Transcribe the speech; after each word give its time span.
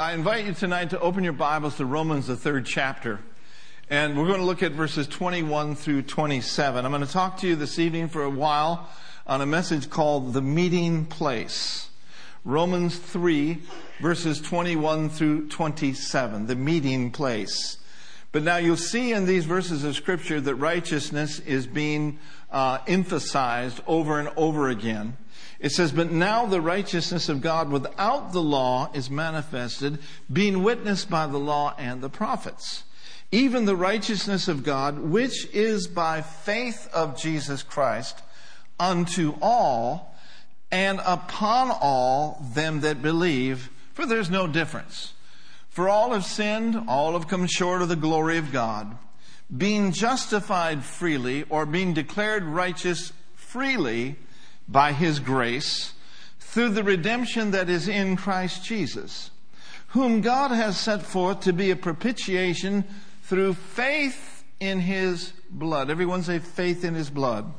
I 0.00 0.12
invite 0.12 0.46
you 0.46 0.54
tonight 0.54 0.90
to 0.90 1.00
open 1.00 1.24
your 1.24 1.32
Bibles 1.32 1.78
to 1.78 1.84
Romans, 1.84 2.28
the 2.28 2.36
third 2.36 2.66
chapter. 2.66 3.18
And 3.90 4.16
we're 4.16 4.28
going 4.28 4.38
to 4.38 4.46
look 4.46 4.62
at 4.62 4.70
verses 4.70 5.08
21 5.08 5.74
through 5.74 6.02
27. 6.02 6.84
I'm 6.84 6.92
going 6.92 7.04
to 7.04 7.12
talk 7.12 7.38
to 7.38 7.48
you 7.48 7.56
this 7.56 7.80
evening 7.80 8.08
for 8.08 8.22
a 8.22 8.30
while 8.30 8.88
on 9.26 9.40
a 9.40 9.46
message 9.46 9.90
called 9.90 10.34
The 10.34 10.40
Meeting 10.40 11.04
Place. 11.04 11.88
Romans 12.44 12.96
3, 12.96 13.60
verses 14.00 14.40
21 14.40 15.08
through 15.10 15.48
27. 15.48 16.46
The 16.46 16.54
Meeting 16.54 17.10
Place. 17.10 17.78
But 18.30 18.44
now 18.44 18.58
you'll 18.58 18.76
see 18.76 19.12
in 19.12 19.26
these 19.26 19.46
verses 19.46 19.82
of 19.82 19.96
Scripture 19.96 20.40
that 20.40 20.54
righteousness 20.54 21.40
is 21.40 21.66
being 21.66 22.20
uh, 22.52 22.78
emphasized 22.86 23.80
over 23.88 24.20
and 24.20 24.30
over 24.36 24.68
again. 24.68 25.16
It 25.60 25.72
says, 25.72 25.92
But 25.92 26.12
now 26.12 26.46
the 26.46 26.60
righteousness 26.60 27.28
of 27.28 27.40
God 27.40 27.70
without 27.70 28.32
the 28.32 28.42
law 28.42 28.90
is 28.94 29.10
manifested, 29.10 29.98
being 30.32 30.62
witnessed 30.62 31.10
by 31.10 31.26
the 31.26 31.38
law 31.38 31.74
and 31.78 32.00
the 32.00 32.08
prophets. 32.08 32.84
Even 33.30 33.64
the 33.64 33.76
righteousness 33.76 34.48
of 34.48 34.64
God, 34.64 34.98
which 34.98 35.46
is 35.52 35.86
by 35.86 36.22
faith 36.22 36.88
of 36.94 37.20
Jesus 37.20 37.62
Christ, 37.62 38.22
unto 38.78 39.34
all 39.42 40.14
and 40.70 41.00
upon 41.04 41.70
all 41.70 42.44
them 42.54 42.80
that 42.80 43.02
believe, 43.02 43.70
for 43.92 44.06
there's 44.06 44.30
no 44.30 44.46
difference. 44.46 45.14
For 45.68 45.88
all 45.88 46.12
have 46.12 46.24
sinned, 46.24 46.84
all 46.88 47.12
have 47.12 47.28
come 47.28 47.46
short 47.46 47.82
of 47.82 47.88
the 47.88 47.96
glory 47.96 48.38
of 48.38 48.52
God, 48.52 48.96
being 49.54 49.92
justified 49.92 50.84
freely 50.84 51.44
or 51.48 51.66
being 51.66 51.94
declared 51.94 52.44
righteous 52.44 53.12
freely 53.34 54.16
by 54.68 54.92
his 54.92 55.18
grace 55.18 55.94
through 56.38 56.70
the 56.70 56.84
redemption 56.84 57.50
that 57.52 57.68
is 57.68 57.88
in 57.88 58.16
Christ 58.16 58.64
Jesus, 58.64 59.30
whom 59.88 60.20
God 60.20 60.50
has 60.50 60.78
set 60.78 61.02
forth 61.02 61.40
to 61.40 61.52
be 61.52 61.70
a 61.70 61.76
propitiation 61.76 62.84
through 63.22 63.54
faith 63.54 64.44
in 64.60 64.80
his 64.80 65.32
blood. 65.50 65.90
Everyone 65.90 66.22
say 66.22 66.38
faith 66.38 66.84
in 66.84 66.94
his 66.94 67.10
blood. 67.10 67.52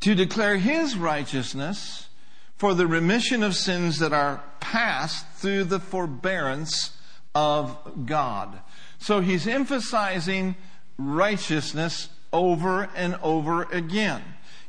To 0.00 0.14
declare 0.14 0.56
his 0.56 0.96
righteousness 0.96 2.08
for 2.56 2.74
the 2.74 2.86
remission 2.86 3.42
of 3.42 3.54
sins 3.54 3.98
that 4.00 4.12
are 4.12 4.42
past 4.60 5.26
through 5.34 5.64
the 5.64 5.80
forbearance 5.80 6.96
of 7.34 8.06
God. 8.06 8.58
So 8.98 9.20
he's 9.20 9.46
emphasizing 9.46 10.56
righteousness 10.98 12.08
over 12.32 12.88
and 12.94 13.16
over 13.22 13.64
again. 13.64 14.22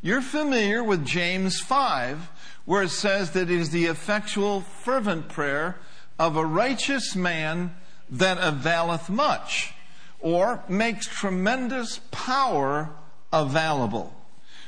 You're 0.06 0.22
familiar 0.22 0.84
with 0.84 1.06
James 1.06 1.62
5, 1.62 2.30
where 2.66 2.84
it 2.84 2.90
says 2.90 3.32
that 3.32 3.50
it 3.50 3.52
is 3.52 3.70
the 3.70 3.86
effectual, 3.86 4.60
fervent 4.60 5.30
prayer 5.30 5.78
of 6.20 6.36
a 6.36 6.46
righteous 6.46 7.16
man 7.16 7.74
that 8.10 8.38
availeth 8.38 9.10
much, 9.10 9.74
or 10.20 10.62
makes 10.68 11.08
tremendous 11.08 12.02
power 12.12 12.90
available. 13.32 14.14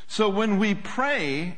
So 0.08 0.30
when 0.30 0.58
we 0.58 0.74
pray 0.74 1.58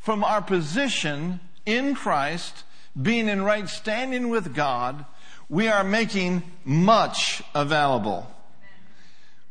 from 0.00 0.24
our 0.24 0.42
position 0.42 1.38
in 1.64 1.94
Christ, 1.94 2.64
being 3.00 3.28
in 3.28 3.42
right 3.42 3.68
standing 3.68 4.30
with 4.30 4.52
God, 4.52 5.06
we 5.48 5.68
are 5.68 5.84
making 5.84 6.42
much 6.64 7.40
available. 7.54 8.26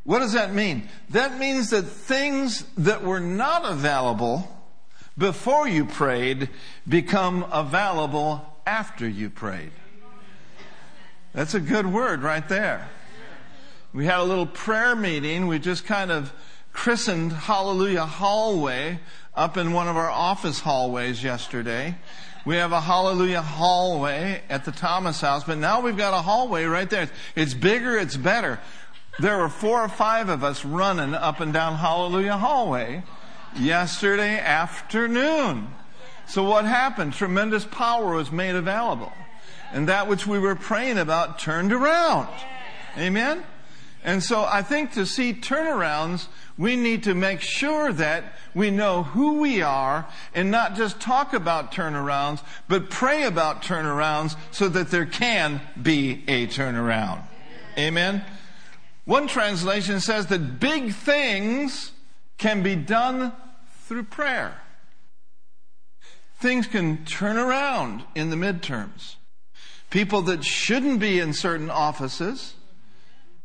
What 0.09 0.21
does 0.21 0.33
that 0.33 0.55
mean? 0.55 0.89
That 1.11 1.37
means 1.37 1.69
that 1.69 1.83
things 1.83 2.65
that 2.79 3.03
were 3.03 3.19
not 3.19 3.63
available 3.63 4.59
before 5.15 5.67
you 5.67 5.85
prayed 5.85 6.49
become 6.87 7.45
available 7.51 8.43
after 8.65 9.07
you 9.07 9.29
prayed. 9.29 9.69
That's 11.31 11.53
a 11.53 11.59
good 11.59 11.85
word 11.85 12.23
right 12.23 12.49
there. 12.49 12.89
We 13.93 14.07
had 14.07 14.17
a 14.17 14.23
little 14.23 14.47
prayer 14.47 14.95
meeting. 14.95 15.45
We 15.45 15.59
just 15.59 15.85
kind 15.85 16.09
of 16.09 16.33
christened 16.73 17.31
Hallelujah 17.31 18.07
Hallway 18.07 19.01
up 19.35 19.57
in 19.57 19.73
one 19.73 19.87
of 19.87 19.95
our 19.95 20.09
office 20.09 20.59
hallways 20.59 21.23
yesterday. 21.23 21.95
We 22.47 22.55
have 22.55 22.71
a 22.71 22.81
Hallelujah 22.81 23.43
hallway 23.43 24.41
at 24.49 24.65
the 24.65 24.71
Thomas 24.71 25.21
house, 25.21 25.43
but 25.43 25.59
now 25.59 25.81
we've 25.81 25.97
got 25.97 26.15
a 26.15 26.23
hallway 26.23 26.63
right 26.63 26.89
there. 26.89 27.11
It's 27.35 27.53
bigger, 27.53 27.95
it's 27.95 28.17
better. 28.17 28.59
There 29.19 29.37
were 29.37 29.49
four 29.49 29.83
or 29.83 29.89
five 29.89 30.29
of 30.29 30.45
us 30.45 30.63
running 30.63 31.13
up 31.13 31.41
and 31.41 31.51
down 31.51 31.75
Hallelujah 31.75 32.37
Hallway 32.37 33.03
yesterday 33.53 34.39
afternoon. 34.39 35.67
So 36.27 36.43
what 36.43 36.63
happened? 36.63 37.13
Tremendous 37.13 37.65
power 37.65 38.13
was 38.13 38.31
made 38.31 38.55
available. 38.55 39.11
And 39.73 39.89
that 39.89 40.07
which 40.07 40.25
we 40.25 40.39
were 40.39 40.55
praying 40.55 40.97
about 40.97 41.37
turned 41.37 41.73
around. 41.73 42.29
Amen? 42.97 43.43
And 44.05 44.23
so 44.23 44.45
I 44.45 44.61
think 44.61 44.93
to 44.93 45.05
see 45.05 45.33
turnarounds, 45.33 46.27
we 46.57 46.77
need 46.77 47.03
to 47.03 47.13
make 47.13 47.41
sure 47.41 47.91
that 47.91 48.35
we 48.53 48.71
know 48.71 49.03
who 49.03 49.39
we 49.39 49.61
are 49.61 50.07
and 50.33 50.49
not 50.49 50.75
just 50.75 51.01
talk 51.01 51.33
about 51.33 51.73
turnarounds, 51.73 52.41
but 52.69 52.89
pray 52.89 53.23
about 53.23 53.63
turnarounds 53.63 54.37
so 54.51 54.69
that 54.69 54.91
there 54.91 55.05
can 55.05 55.59
be 55.81 56.23
a 56.29 56.47
turnaround. 56.47 57.23
Amen? 57.77 58.23
One 59.09 59.25
translation 59.25 60.01
says 60.01 60.27
that 60.27 60.59
big 60.59 60.93
things 60.93 61.93
can 62.37 62.61
be 62.61 62.75
done 62.75 63.33
through 63.87 64.03
prayer. 64.03 64.61
Things 66.37 66.67
can 66.67 67.05
turn 67.05 67.35
around 67.35 68.03
in 68.13 68.29
the 68.29 68.35
midterms. 68.35 69.15
People 69.89 70.21
that 70.21 70.45
shouldn't 70.45 70.99
be 70.99 71.17
in 71.17 71.33
certain 71.33 71.71
offices, 71.71 72.53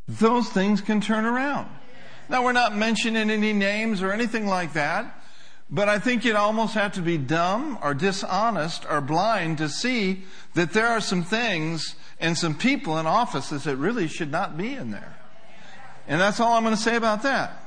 those 0.06 0.50
things 0.50 0.82
can 0.82 1.00
turn 1.00 1.24
around. 1.24 1.70
Now, 2.28 2.44
we're 2.44 2.52
not 2.52 2.76
mentioning 2.76 3.30
any 3.30 3.54
names 3.54 4.02
or 4.02 4.12
anything 4.12 4.46
like 4.46 4.74
that, 4.74 5.18
but 5.70 5.88
I 5.88 5.98
think 5.98 6.26
you'd 6.26 6.36
almost 6.36 6.74
have 6.74 6.92
to 6.92 7.00
be 7.00 7.16
dumb 7.16 7.78
or 7.82 7.94
dishonest 7.94 8.84
or 8.90 9.00
blind 9.00 9.56
to 9.56 9.70
see 9.70 10.24
that 10.52 10.74
there 10.74 10.88
are 10.88 11.00
some 11.00 11.22
things 11.22 11.94
and 12.20 12.36
some 12.36 12.54
people 12.54 12.98
in 12.98 13.06
offices 13.06 13.64
that 13.64 13.76
really 13.76 14.08
should 14.08 14.30
not 14.30 14.58
be 14.58 14.74
in 14.74 14.90
there. 14.90 15.16
And 16.06 16.20
that's 16.20 16.40
all 16.40 16.52
I'm 16.54 16.62
going 16.62 16.76
to 16.76 16.80
say 16.80 16.96
about 16.96 17.22
that. 17.22 17.60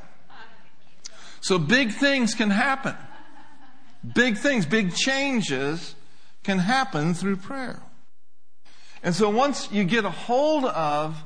So 1.42 1.58
big 1.58 1.92
things 1.92 2.34
can 2.34 2.50
happen. 2.50 2.96
Big 4.14 4.38
things, 4.38 4.66
big 4.66 4.94
changes 4.94 5.96
can 6.44 6.60
happen 6.60 7.14
through 7.14 7.38
prayer. 7.38 7.82
And 9.04 9.14
so 9.16 9.30
once 9.30 9.72
you 9.72 9.84
get 9.84 10.06
a 10.06 10.10
hold 10.10 10.66
of 10.66 11.22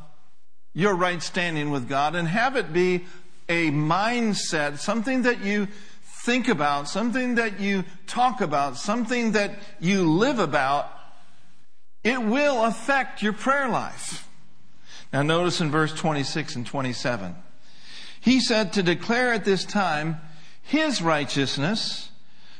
your 0.73 0.95
right 0.95 1.21
standing 1.21 1.69
with 1.69 1.87
God 1.89 2.15
and 2.15 2.27
have 2.27 2.55
it 2.55 2.71
be 2.71 3.05
a 3.49 3.71
mindset, 3.71 4.77
something 4.77 5.23
that 5.23 5.43
you 5.43 5.67
think 6.23 6.47
about, 6.47 6.87
something 6.87 7.35
that 7.35 7.59
you 7.59 7.83
talk 8.07 8.41
about, 8.41 8.77
something 8.77 9.33
that 9.33 9.59
you 9.79 10.09
live 10.09 10.39
about, 10.39 10.91
it 12.03 12.21
will 12.21 12.63
affect 12.63 13.21
your 13.21 13.33
prayer 13.33 13.67
life. 13.67 14.27
Now 15.11 15.23
notice 15.23 15.59
in 15.59 15.71
verse 15.71 15.93
26 15.93 16.55
and 16.55 16.65
27. 16.65 17.35
He 18.21 18.39
said 18.39 18.73
to 18.73 18.83
declare 18.83 19.33
at 19.33 19.45
this 19.45 19.65
time 19.65 20.17
his 20.61 21.01
righteousness 21.01 22.09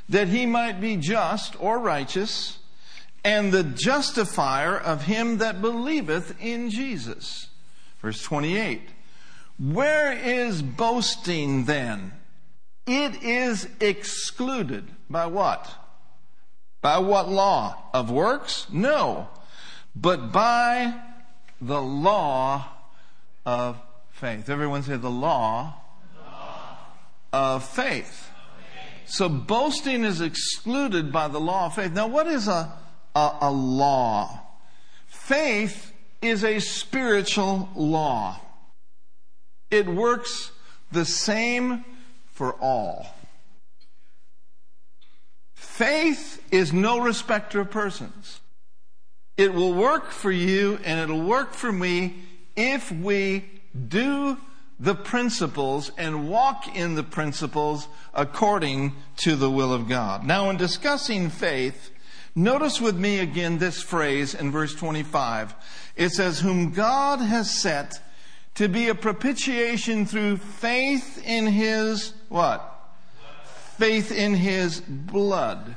that 0.08 0.28
he 0.28 0.44
might 0.44 0.80
be 0.80 0.96
just 0.96 1.60
or 1.62 1.78
righteous 1.78 2.58
and 3.24 3.52
the 3.52 3.62
justifier 3.62 4.76
of 4.76 5.02
him 5.02 5.38
that 5.38 5.62
believeth 5.62 6.34
in 6.40 6.70
Jesus. 6.70 7.48
Verse 8.00 8.20
28. 8.22 8.80
Where 9.58 10.12
is 10.12 10.60
boasting 10.60 11.64
then? 11.66 12.12
It 12.86 13.22
is 13.22 13.68
excluded 13.80 14.90
by 15.08 15.26
what? 15.26 15.72
By 16.80 16.98
what 16.98 17.28
law? 17.28 17.78
Of 17.94 18.10
works? 18.10 18.66
No. 18.72 19.28
But 19.94 20.32
by 20.32 20.94
the 21.62 21.80
law 21.80 22.66
of 23.46 23.80
faith. 24.10 24.50
Everyone 24.50 24.82
say 24.82 24.96
the 24.96 25.08
law, 25.08 25.74
law. 26.20 26.76
of 27.32 27.64
faith. 27.64 28.30
So 29.06 29.28
boasting 29.28 30.04
is 30.04 30.20
excluded 30.20 31.12
by 31.12 31.28
the 31.28 31.40
law 31.40 31.66
of 31.66 31.74
faith. 31.74 31.92
Now, 31.92 32.08
what 32.08 32.26
is 32.26 32.48
a, 32.48 32.72
a, 33.14 33.36
a 33.42 33.50
law? 33.50 34.40
Faith 35.06 35.92
is 36.20 36.44
a 36.44 36.58
spiritual 36.58 37.68
law. 37.76 38.40
It 39.70 39.86
works 39.86 40.50
the 40.90 41.04
same 41.04 41.84
for 42.32 42.54
all. 42.54 43.06
Faith 45.54 46.42
is 46.50 46.72
no 46.72 47.00
respecter 47.00 47.60
of 47.60 47.70
persons. 47.70 48.40
It 49.36 49.54
will 49.54 49.72
work 49.72 50.10
for 50.10 50.30
you 50.30 50.78
and 50.84 51.00
it'll 51.00 51.26
work 51.26 51.54
for 51.54 51.72
me 51.72 52.16
if 52.56 52.92
we 52.92 53.44
do 53.88 54.36
the 54.78 54.94
principles 54.94 55.90
and 55.96 56.28
walk 56.28 56.76
in 56.76 56.94
the 56.96 57.02
principles 57.02 57.88
according 58.12 58.94
to 59.18 59.36
the 59.36 59.50
will 59.50 59.72
of 59.72 59.88
God. 59.88 60.24
Now, 60.24 60.50
in 60.50 60.56
discussing 60.56 61.30
faith, 61.30 61.92
Notice 62.34 62.80
with 62.80 62.96
me 62.96 63.18
again 63.18 63.58
this 63.58 63.82
phrase 63.82 64.34
in 64.34 64.50
verse 64.50 64.74
25. 64.74 65.54
It 65.96 66.10
says, 66.10 66.40
Whom 66.40 66.70
God 66.72 67.20
has 67.20 67.50
set 67.50 68.00
to 68.54 68.68
be 68.68 68.88
a 68.88 68.94
propitiation 68.94 70.06
through 70.06 70.38
faith 70.38 71.22
in 71.26 71.46
his 71.46 72.14
what? 72.30 72.68
Faith 73.76 74.10
in 74.10 74.34
his 74.34 74.80
blood. 74.80 75.76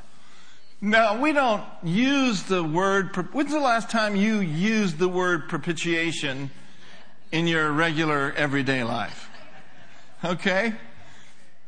Now, 0.80 1.18
we 1.20 1.32
don't 1.32 1.64
use 1.82 2.42
the 2.42 2.62
word, 2.62 3.16
when's 3.32 3.50
the 3.50 3.60
last 3.60 3.90
time 3.90 4.14
you 4.14 4.40
used 4.40 4.98
the 4.98 5.08
word 5.08 5.48
propitiation 5.48 6.50
in 7.32 7.46
your 7.46 7.72
regular 7.72 8.34
everyday 8.36 8.84
life? 8.84 9.30
Okay? 10.22 10.74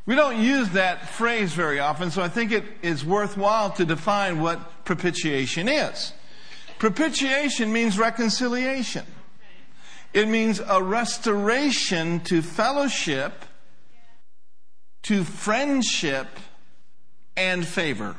We 0.05 0.15
don't 0.15 0.43
use 0.43 0.71
that 0.71 1.09
phrase 1.09 1.53
very 1.53 1.79
often, 1.81 2.11
so 2.11 2.23
I 2.23 2.29
think 2.29 2.53
it 2.53 2.65
is 2.83 3.05
worthwhile 3.05 3.71
to 3.73 3.87
define 3.87 4.41
what 4.41 4.85
propitiation 4.85 5.69
is. 5.69 6.13
Propitiation 6.79 7.73
means 7.73 7.99
reconciliation. 7.99 9.07
It 10.13 10.29
means 10.29 10.61
a 10.61 10.83
restoration 10.83 12.21
to 12.21 12.43
fellowship, 12.43 13.45
to 15.05 15.25
friendship, 15.25 16.29
and 17.37 17.67
favor. 17.67 18.17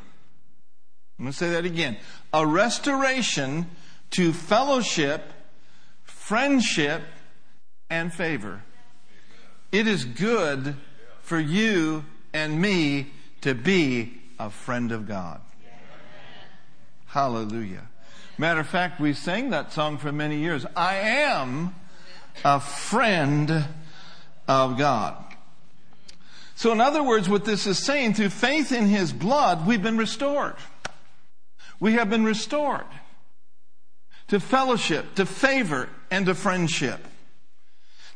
I'm 1.19 1.25
going 1.25 1.33
to 1.33 1.37
say 1.37 1.49
that 1.49 1.65
again. 1.65 1.97
A 2.31 2.47
restoration 2.47 3.69
to 4.11 4.31
fellowship, 4.31 5.21
friendship, 6.03 7.01
and 7.89 8.13
favor. 8.13 8.63
It 9.73 9.85
is 9.85 10.05
good 10.05 10.77
for 11.21 11.37
you 11.37 12.05
and 12.33 12.61
me 12.61 13.11
to 13.41 13.53
be 13.53 14.13
a 14.39 14.49
friend 14.49 14.93
of 14.93 15.09
God. 15.09 15.41
Hallelujah. 17.07 17.89
Matter 18.37 18.61
of 18.61 18.67
fact, 18.67 19.01
we 19.01 19.11
sang 19.11 19.49
that 19.49 19.73
song 19.73 19.97
for 19.97 20.13
many 20.13 20.37
years. 20.37 20.65
I 20.73 20.95
am 20.95 21.75
a 22.45 22.61
friend 22.61 23.65
of 24.47 24.77
God. 24.77 25.17
So, 26.55 26.71
in 26.71 26.79
other 26.79 27.03
words, 27.03 27.27
what 27.27 27.43
this 27.43 27.67
is 27.67 27.77
saying, 27.77 28.13
through 28.13 28.29
faith 28.29 28.71
in 28.71 28.87
His 28.87 29.11
blood, 29.11 29.67
we've 29.67 29.83
been 29.83 29.97
restored. 29.97 30.55
We 31.79 31.93
have 31.93 32.09
been 32.09 32.25
restored 32.25 32.85
to 34.27 34.39
fellowship, 34.39 35.15
to 35.15 35.25
favor, 35.25 35.89
and 36.11 36.25
to 36.25 36.35
friendship. 36.35 37.05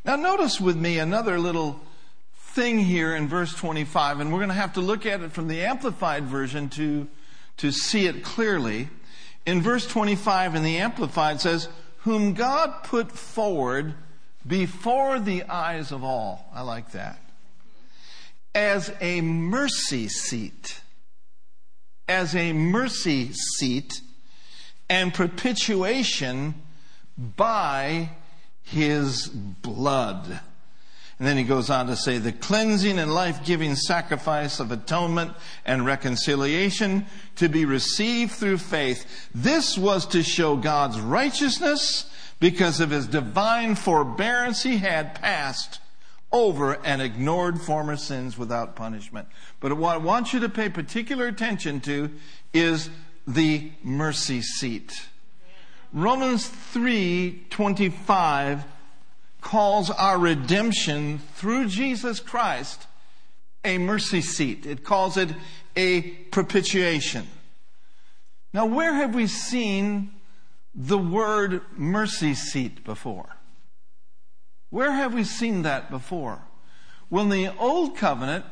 Now, 0.04 0.16
notice 0.16 0.60
with 0.60 0.76
me 0.76 0.98
another 0.98 1.38
little 1.38 1.80
thing 2.36 2.78
here 2.78 3.16
in 3.16 3.26
verse 3.26 3.54
25, 3.54 4.20
and 4.20 4.32
we're 4.32 4.38
going 4.38 4.48
to 4.48 4.54
have 4.54 4.74
to 4.74 4.80
look 4.80 5.06
at 5.06 5.22
it 5.22 5.32
from 5.32 5.48
the 5.48 5.62
Amplified 5.62 6.24
Version 6.24 6.68
to, 6.70 7.08
to 7.56 7.72
see 7.72 8.06
it 8.06 8.22
clearly. 8.22 8.88
In 9.46 9.60
verse 9.60 9.86
25 9.86 10.54
in 10.54 10.62
the 10.62 10.78
Amplified 10.78 11.40
says, 11.40 11.68
Whom 11.98 12.34
God 12.34 12.84
put 12.84 13.10
forward 13.10 13.94
before 14.46 15.18
the 15.18 15.44
eyes 15.44 15.90
of 15.90 16.04
all. 16.04 16.48
I 16.54 16.62
like 16.62 16.92
that. 16.92 17.18
As 18.54 18.94
a 19.00 19.20
mercy 19.20 20.08
seat 20.08 20.80
as 22.08 22.34
a 22.34 22.52
mercy 22.52 23.32
seat 23.32 24.00
and 24.88 25.14
propitiation 25.14 26.54
by 27.16 28.10
his 28.62 29.28
blood. 29.28 30.40
And 31.18 31.28
then 31.28 31.36
he 31.36 31.44
goes 31.44 31.70
on 31.70 31.86
to 31.86 31.96
say 31.96 32.18
the 32.18 32.32
cleansing 32.32 32.98
and 32.98 33.14
life 33.14 33.44
giving 33.44 33.76
sacrifice 33.76 34.58
of 34.58 34.72
atonement 34.72 35.32
and 35.64 35.86
reconciliation 35.86 37.06
to 37.36 37.48
be 37.48 37.64
received 37.64 38.32
through 38.32 38.58
faith. 38.58 39.28
This 39.34 39.78
was 39.78 40.06
to 40.06 40.22
show 40.22 40.56
God's 40.56 41.00
righteousness 41.00 42.10
because 42.40 42.80
of 42.80 42.90
his 42.90 43.06
divine 43.06 43.76
forbearance 43.76 44.64
he 44.64 44.78
had 44.78 45.14
passed 45.14 45.78
over 46.34 46.84
and 46.84 47.00
ignored 47.00 47.60
former 47.60 47.96
sins 47.96 48.36
without 48.36 48.74
punishment. 48.74 49.28
But 49.60 49.76
what 49.76 49.94
I 49.94 49.98
want 49.98 50.32
you 50.32 50.40
to 50.40 50.48
pay 50.48 50.68
particular 50.68 51.28
attention 51.28 51.80
to 51.82 52.10
is 52.52 52.90
the 53.24 53.70
mercy 53.84 54.42
seat. 54.42 55.06
Romans 55.92 56.48
3:25 56.48 58.64
calls 59.40 59.90
our 59.90 60.18
redemption 60.18 61.20
through 61.36 61.68
Jesus 61.68 62.18
Christ 62.18 62.88
a 63.64 63.78
mercy 63.78 64.20
seat. 64.20 64.66
It 64.66 64.82
calls 64.82 65.16
it 65.16 65.28
a 65.76 66.00
propitiation. 66.32 67.28
Now, 68.52 68.66
where 68.66 68.94
have 68.94 69.14
we 69.14 69.28
seen 69.28 70.10
the 70.74 70.98
word 70.98 71.62
mercy 71.76 72.34
seat 72.34 72.82
before? 72.82 73.33
Where 74.74 74.90
have 74.90 75.14
we 75.14 75.22
seen 75.22 75.62
that 75.62 75.88
before? 75.88 76.42
Well, 77.08 77.22
in 77.22 77.30
the 77.30 77.56
Old 77.60 77.96
Covenant, 77.96 78.44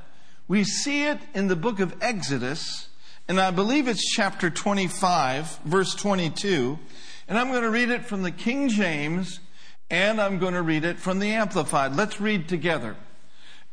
we 0.46 0.62
see 0.62 1.06
it 1.06 1.19
in 1.34 1.48
the 1.48 1.56
book 1.56 1.80
of 1.80 1.96
Exodus, 2.00 2.86
and 3.26 3.40
I 3.40 3.50
believe 3.50 3.88
it's 3.88 4.08
chapter 4.14 4.48
25, 4.48 5.58
verse 5.64 5.96
22. 5.96 6.78
And 7.26 7.36
I'm 7.36 7.48
going 7.48 7.64
to 7.64 7.70
read 7.70 7.90
it 7.90 8.04
from 8.04 8.22
the 8.22 8.30
King 8.30 8.69
James, 8.69 9.40
and 9.90 10.20
I'm 10.20 10.38
going 10.38 10.54
to 10.54 10.62
read 10.62 10.84
it 10.84 11.00
from 11.00 11.19
the 11.19 11.32
Amplified. 11.32 11.96
Let's 11.96 12.20
read 12.20 12.48
together. 12.48 12.94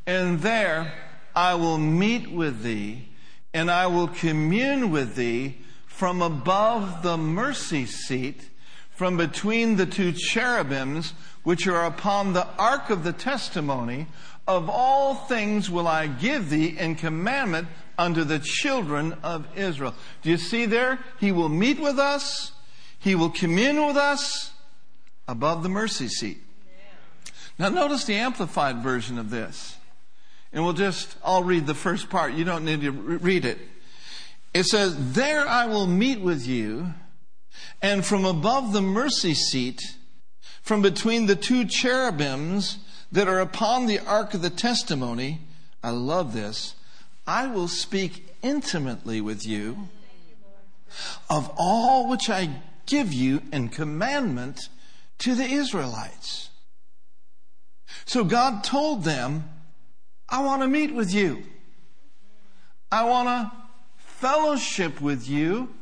And 0.08 0.40
there 0.40 0.92
I 1.36 1.54
will 1.54 1.78
meet 1.78 2.32
with 2.32 2.64
thee, 2.64 3.10
and 3.54 3.70
I 3.70 3.86
will 3.86 4.08
commune 4.08 4.90
with 4.90 5.14
thee 5.14 5.60
from 5.86 6.24
above 6.24 7.04
the 7.04 7.16
mercy 7.16 7.86
seat, 7.86 8.50
from 9.00 9.16
between 9.16 9.78
the 9.78 9.86
two 9.86 10.12
cherubims 10.12 11.14
which 11.44 11.66
are 11.68 11.86
upon 11.86 12.34
the 12.34 12.46
ark 12.58 12.90
of 12.90 13.06
the 13.06 13.14
testimony, 13.14 14.06
of 14.46 14.68
all 14.70 15.16
things 15.16 15.70
will 15.70 15.88
I 15.88 16.08
give 16.08 16.50
thee 16.50 16.78
in 16.78 16.96
commandment 16.96 17.70
unto 17.98 18.26
the 18.26 18.40
children 18.40 19.16
of 19.24 19.48
Israel. 19.58 19.96
Do 20.22 20.30
you 20.30 20.36
see 20.36 20.66
there? 20.66 21.00
He 21.18 21.32
will 21.32 21.48
meet 21.48 21.80
with 21.80 21.98
us. 21.98 22.52
He 23.00 23.16
will 23.16 23.30
commune 23.30 23.88
with 23.88 23.96
us 23.96 24.52
above 25.30 25.64
the 25.64 25.70
mercy 25.70 26.10
seat. 26.10 26.40
Now 27.58 27.70
notice 27.70 28.04
the 28.04 28.16
amplified 28.16 28.84
version 28.84 29.18
of 29.18 29.30
this. 29.30 29.78
And 30.52 30.66
we'll 30.66 30.74
just, 30.74 31.16
I'll 31.24 31.44
read 31.44 31.68
the 31.68 31.74
first 31.74 32.10
part. 32.10 32.34
You 32.34 32.44
don't 32.44 32.66
need 32.66 32.82
to 32.82 32.92
read 32.92 33.46
it. 33.46 33.60
It 34.54 34.66
says, 34.66 35.14
There 35.14 35.48
I 35.48 35.68
will 35.68 35.88
meet 35.88 36.20
with 36.20 36.46
you, 36.46 36.94
and 37.82 38.06
from 38.06 38.26
above 38.26 38.74
the 38.74 38.82
mercy 38.82 39.34
seat, 39.34 39.82
from 40.62 40.82
between 40.82 41.26
the 41.26 41.36
two 41.36 41.66
cherubims 41.66 42.80
that 43.12 43.28
are 43.28 43.40
upon 43.40 43.86
the 43.86 44.00
ark 44.00 44.34
of 44.34 44.42
the 44.42 44.50
testimony, 44.50 45.42
I 45.84 45.92
love 45.92 46.34
this, 46.34 46.76
I 47.26 47.48
will 47.48 47.68
speak 47.68 48.36
intimately 48.42 49.22
with 49.22 49.46
you 49.46 49.90
of 51.30 51.52
all 51.58 52.10
which 52.10 52.30
I 52.30 52.50
give 52.86 53.14
you 53.14 53.42
in 53.54 53.70
commandment 53.70 54.70
to 55.20 55.36
the 55.36 55.44
Israelites. 55.44 56.50
So 58.06 58.24
God 58.24 58.64
told 58.64 59.04
them, 59.04 59.48
I 60.28 60.44
want 60.44 60.62
to 60.62 60.68
meet 60.68 60.94
with 60.94 61.14
you. 61.14 61.44
I 62.92 63.04
want 63.04 63.28
to 63.28 63.52
fellowship 63.98 65.00
with 65.00 65.28
you 65.30 65.74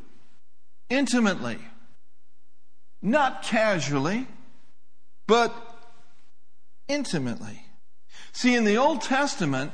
intimately, 0.90 1.58
not 3.02 3.42
casually 3.42 4.26
but 5.26 5.54
intimately. 6.88 7.62
See, 8.32 8.54
in 8.54 8.64
the 8.64 8.78
Old 8.78 9.02
Testament, 9.02 9.72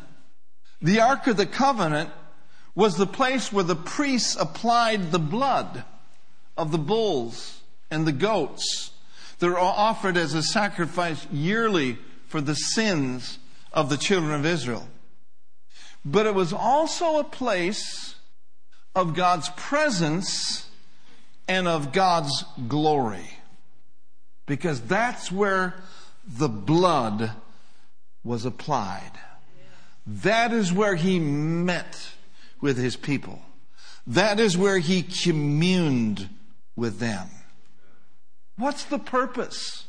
the 0.83 1.01
Ark 1.01 1.27
of 1.29 1.37
the 1.37 1.47
Covenant 1.47 2.11
was 2.75 2.97
the 2.97 3.07
place 3.07 3.53
where 3.53 3.65
the 3.65 3.77
priests 3.77 4.37
applied 4.37 5.13
the 5.13 5.19
blood 5.19 5.85
of 6.57 6.73
the 6.73 6.79
bulls 6.79 7.61
and 7.91 8.07
the 8.07 8.13
goats 8.13 8.91
that 9.39 9.49
are 9.49 9.59
offered 9.59 10.17
as 10.17 10.35
a 10.35 10.43
sacrifice 10.43 11.27
yearly 11.31 11.99
for 12.27 12.41
the 12.41 12.55
sins 12.55 13.39
of 13.73 13.89
the 13.91 13.97
children 13.97 14.35
of 14.35 14.45
Israel. 14.45 14.89
But 16.05 16.27
it 16.27 16.35
was 16.35 16.53
also 16.53 17.19
a 17.19 17.25
place 17.25 18.17
of 18.95 19.15
God's 19.15 19.49
presence 19.51 20.64
and 21.49 21.69
of 21.69 21.93
God's 21.93 22.45
glory 22.69 23.29
because 24.47 24.81
that's 24.83 25.31
where 25.31 25.75
the 26.27 26.49
blood 26.49 27.33
was 28.23 28.45
applied. 28.45 29.13
That 30.07 30.53
is 30.53 30.73
where 30.73 30.95
he 30.95 31.19
met 31.19 32.13
with 32.61 32.77
his 32.77 32.97
people. 32.97 33.43
That 34.07 34.39
is 34.39 34.57
where 34.57 34.79
he 34.79 35.03
communed 35.03 36.29
with 36.77 36.99
them. 36.99 37.29
What's 38.57 38.85
the 38.85 38.99
purpose 38.99 39.87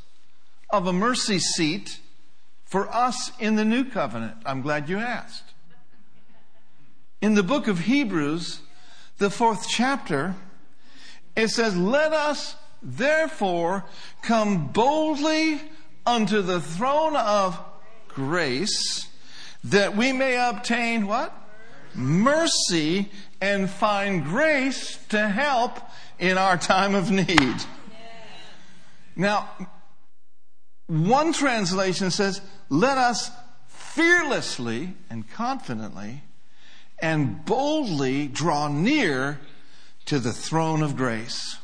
of 0.69 0.87
a 0.87 0.93
mercy 0.93 1.39
seat 1.39 1.99
for 2.65 2.93
us 2.93 3.31
in 3.39 3.55
the 3.55 3.65
new 3.65 3.85
covenant? 3.85 4.37
I'm 4.45 4.61
glad 4.61 4.89
you 4.89 4.97
asked. 4.97 5.53
In 7.21 7.35
the 7.35 7.43
book 7.43 7.67
of 7.67 7.79
Hebrews, 7.79 8.61
the 9.17 9.29
fourth 9.29 9.67
chapter, 9.69 10.35
It 11.35 11.49
says, 11.49 11.75
Let 11.75 12.13
us 12.13 12.55
therefore 12.81 13.85
come 14.21 14.67
boldly 14.67 15.61
unto 16.05 16.41
the 16.41 16.61
throne 16.61 17.15
of 17.15 17.59
grace 18.07 19.07
that 19.65 19.95
we 19.95 20.11
may 20.11 20.37
obtain 20.37 21.07
what? 21.07 21.33
Mercy 21.95 23.09
and 23.41 23.69
find 23.69 24.23
grace 24.23 24.97
to 25.09 25.27
help 25.27 25.79
in 26.19 26.37
our 26.37 26.57
time 26.57 26.93
of 26.93 27.09
need. 27.09 27.55
Now, 29.15 29.49
one 30.87 31.33
translation 31.33 32.11
says, 32.11 32.41
let 32.69 32.97
us 32.97 33.31
fearlessly 33.67 34.93
and 35.09 35.29
confidently 35.29 36.23
and 36.99 37.43
boldly 37.45 38.27
draw 38.27 38.67
near 38.67 39.39
to 40.05 40.19
the 40.19 40.33
throne 40.33 40.81
of 40.81 40.95
grace. 40.95 41.57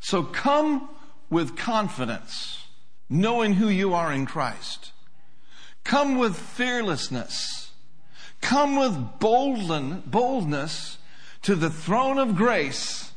So 0.00 0.22
come 0.22 0.88
with 1.30 1.56
confidence, 1.56 2.66
knowing 3.08 3.54
who 3.54 3.68
you 3.68 3.94
are 3.94 4.12
in 4.12 4.26
Christ. 4.26 4.92
Come 5.84 6.18
with 6.18 6.36
fearlessness. 6.36 7.70
Come 8.40 8.76
with 8.76 9.18
boldness 9.18 10.98
to 11.42 11.54
the 11.54 11.70
throne 11.70 12.18
of 12.18 12.36
grace 12.36 13.12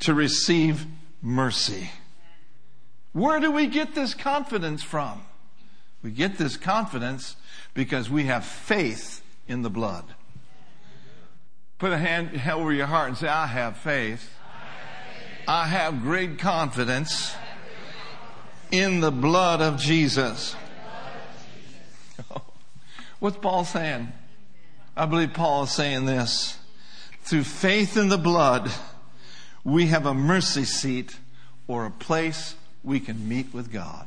to 0.00 0.14
receive 0.14 0.86
mercy. 1.22 1.90
Where 3.12 3.40
do 3.40 3.50
we 3.50 3.66
get 3.66 3.94
this 3.94 4.14
confidence 4.14 4.82
from? 4.82 5.22
We 6.02 6.10
get 6.10 6.38
this 6.38 6.56
confidence 6.56 7.36
because 7.74 8.08
we 8.08 8.24
have 8.24 8.44
faith 8.44 9.22
in 9.48 9.62
the 9.62 9.70
blood. 9.70 10.04
Put 11.80 11.92
a 11.92 11.98
hand 11.98 12.40
over 12.46 12.72
your 12.74 12.84
heart 12.84 13.08
and 13.08 13.16
say, 13.16 13.26
I 13.26 13.46
have 13.46 13.78
faith. 13.78 14.30
I 15.48 15.66
have 15.66 16.02
great 16.02 16.38
confidence 16.38 17.34
in 18.70 19.00
the 19.00 19.10
blood 19.10 19.62
of 19.62 19.78
Jesus. 19.78 20.54
What's 23.18 23.38
Paul 23.38 23.64
saying? 23.64 24.12
I 24.94 25.06
believe 25.06 25.32
Paul 25.32 25.62
is 25.62 25.70
saying 25.70 26.04
this. 26.04 26.58
Through 27.22 27.44
faith 27.44 27.96
in 27.96 28.10
the 28.10 28.18
blood, 28.18 28.70
we 29.64 29.86
have 29.86 30.04
a 30.04 30.12
mercy 30.12 30.64
seat 30.64 31.16
or 31.66 31.86
a 31.86 31.90
place 31.90 32.56
we 32.84 33.00
can 33.00 33.26
meet 33.26 33.54
with 33.54 33.72
God. 33.72 34.06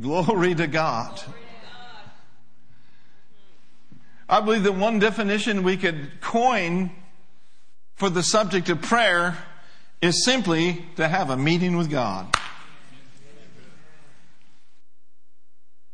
Glory 0.00 0.56
to 0.56 0.66
God. 0.66 1.22
I 4.28 4.40
believe 4.40 4.62
that 4.62 4.72
one 4.72 4.98
definition 4.98 5.62
we 5.62 5.76
could 5.76 6.20
coin 6.20 6.90
for 7.94 8.08
the 8.08 8.22
subject 8.22 8.68
of 8.68 8.80
prayer 8.80 9.36
is 10.00 10.24
simply 10.24 10.84
to 10.96 11.06
have 11.06 11.30
a 11.30 11.36
meeting 11.36 11.76
with 11.76 11.90
God. 11.90 12.34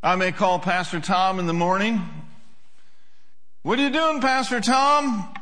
I 0.02 0.16
may 0.16 0.32
call 0.32 0.58
Pastor 0.58 1.00
Tom 1.00 1.38
in 1.38 1.46
the 1.46 1.52
morning. 1.52 2.00
What 3.62 3.78
are 3.78 3.82
you 3.82 3.90
doing, 3.90 4.20
Pastor 4.20 4.60
Tom? 4.60 5.34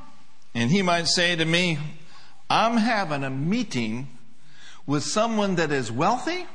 And 0.54 0.70
he 0.70 0.82
might 0.82 1.06
say 1.06 1.36
to 1.36 1.44
me, 1.44 1.78
I'm 2.50 2.76
having 2.76 3.22
a 3.22 3.30
meeting 3.30 4.08
with 4.86 5.04
someone 5.04 5.56
that 5.56 5.70
is 5.70 5.92
wealthy, 5.92 6.46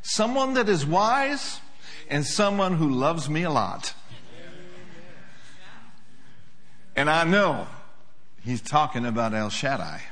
someone 0.00 0.54
that 0.54 0.68
is 0.68 0.84
wise, 0.84 1.60
and 2.08 2.26
someone 2.26 2.74
who 2.76 2.90
loves 2.90 3.28
me 3.28 3.42
a 3.42 3.50
lot. 3.50 3.94
And 6.94 7.08
I 7.08 7.24
know 7.24 7.66
he's 8.42 8.60
talking 8.60 9.06
about 9.06 9.34
El 9.34 9.50
Shaddai. 9.50 10.02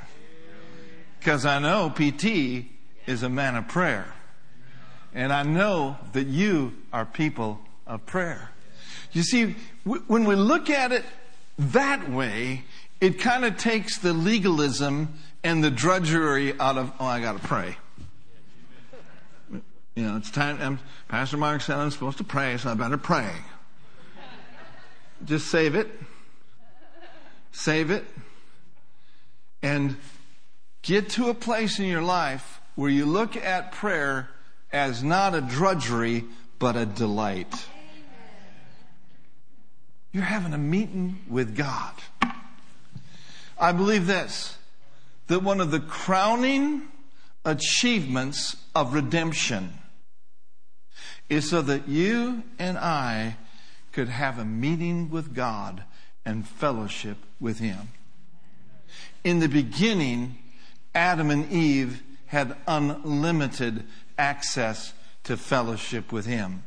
Because 1.18 1.44
I 1.44 1.58
know 1.58 1.90
PT 1.90 2.66
is 3.06 3.22
a 3.22 3.28
man 3.28 3.56
of 3.56 3.68
prayer. 3.68 4.12
And 5.12 5.32
I 5.32 5.42
know 5.42 5.98
that 6.12 6.26
you 6.26 6.72
are 6.92 7.04
people 7.04 7.60
of 7.86 8.06
prayer. 8.06 8.50
You 9.12 9.22
see, 9.22 9.56
when 9.84 10.24
we 10.24 10.36
look 10.36 10.70
at 10.70 10.92
it 10.92 11.04
that 11.58 12.08
way, 12.10 12.64
it 13.00 13.18
kind 13.18 13.44
of 13.44 13.56
takes 13.56 13.98
the 13.98 14.12
legalism 14.12 15.14
and 15.42 15.64
the 15.64 15.70
drudgery 15.70 16.58
out 16.58 16.78
of, 16.78 16.92
oh, 17.00 17.06
I 17.06 17.20
got 17.20 17.40
to 17.40 17.46
pray. 17.46 17.76
You 19.94 20.06
know, 20.06 20.16
it's 20.16 20.30
time, 20.30 20.58
I'm, 20.60 20.78
Pastor 21.08 21.36
Mark 21.36 21.60
said 21.62 21.76
I'm 21.76 21.90
supposed 21.90 22.18
to 22.18 22.24
pray, 22.24 22.56
so 22.56 22.70
I 22.70 22.74
better 22.74 22.96
pray. 22.96 23.30
Just 25.24 25.48
save 25.48 25.74
it. 25.74 25.90
Save 27.52 27.90
it. 27.90 28.04
And 29.62 29.96
get 30.82 31.10
to 31.10 31.28
a 31.28 31.34
place 31.34 31.78
in 31.78 31.86
your 31.86 32.02
life 32.02 32.60
where 32.74 32.90
you 32.90 33.04
look 33.04 33.36
at 33.36 33.72
prayer 33.72 34.30
as 34.72 35.02
not 35.02 35.34
a 35.34 35.40
drudgery, 35.40 36.24
but 36.58 36.76
a 36.76 36.86
delight. 36.86 37.66
You're 40.12 40.24
having 40.24 40.54
a 40.54 40.58
meeting 40.58 41.20
with 41.28 41.56
God. 41.56 41.94
I 43.58 43.72
believe 43.72 44.06
this 44.06 44.56
that 45.26 45.44
one 45.44 45.60
of 45.60 45.70
the 45.70 45.78
crowning 45.78 46.82
achievements 47.44 48.56
of 48.74 48.94
redemption 48.94 49.72
is 51.28 51.48
so 51.48 51.62
that 51.62 51.86
you 51.86 52.42
and 52.58 52.76
I 52.76 53.36
could 53.92 54.08
have 54.08 54.38
a 54.38 54.44
meeting 54.44 55.08
with 55.08 55.32
God 55.34 55.84
and 56.24 56.46
fellowship 56.46 57.16
with 57.38 57.58
Him. 57.58 57.88
In 59.24 59.38
the 59.40 59.48
beginning, 59.48 60.38
Adam 60.94 61.30
and 61.30 61.50
Eve 61.50 62.02
had 62.26 62.56
unlimited 62.66 63.84
access 64.18 64.92
to 65.24 65.36
fellowship 65.36 66.12
with 66.12 66.26
Him. 66.26 66.64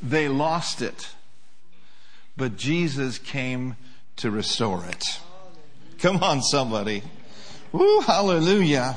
They 0.00 0.28
lost 0.28 0.82
it, 0.82 1.14
but 2.36 2.56
Jesus 2.56 3.18
came 3.18 3.76
to 4.16 4.30
restore 4.30 4.84
it. 4.86 5.04
Come 5.98 6.22
on, 6.22 6.42
somebody. 6.42 7.02
Woo, 7.70 8.00
hallelujah. 8.00 8.96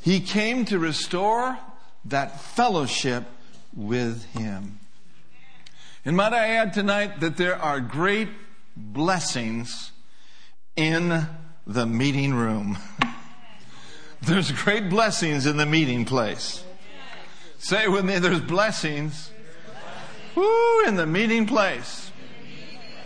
He 0.00 0.20
came 0.20 0.64
to 0.66 0.78
restore 0.78 1.58
that 2.06 2.40
fellowship 2.40 3.24
with 3.76 4.24
Him. 4.32 4.78
And 6.04 6.16
might 6.16 6.32
I 6.32 6.48
add 6.54 6.72
tonight 6.72 7.20
that 7.20 7.36
there 7.36 7.60
are 7.60 7.80
great 7.80 8.28
blessings 8.78 9.92
in 10.76 11.26
the 11.66 11.86
meeting 11.86 12.34
room. 12.34 12.78
There's 14.22 14.52
great 14.52 14.88
blessings 14.88 15.46
in 15.46 15.56
the 15.56 15.66
meeting 15.66 16.04
place. 16.04 16.64
Say 17.58 17.88
with 17.88 18.04
me, 18.04 18.18
there's 18.18 18.40
blessings. 18.40 19.32
Woo, 20.34 20.84
in 20.86 20.94
the 20.94 21.06
meeting 21.06 21.46
place. 21.46 22.12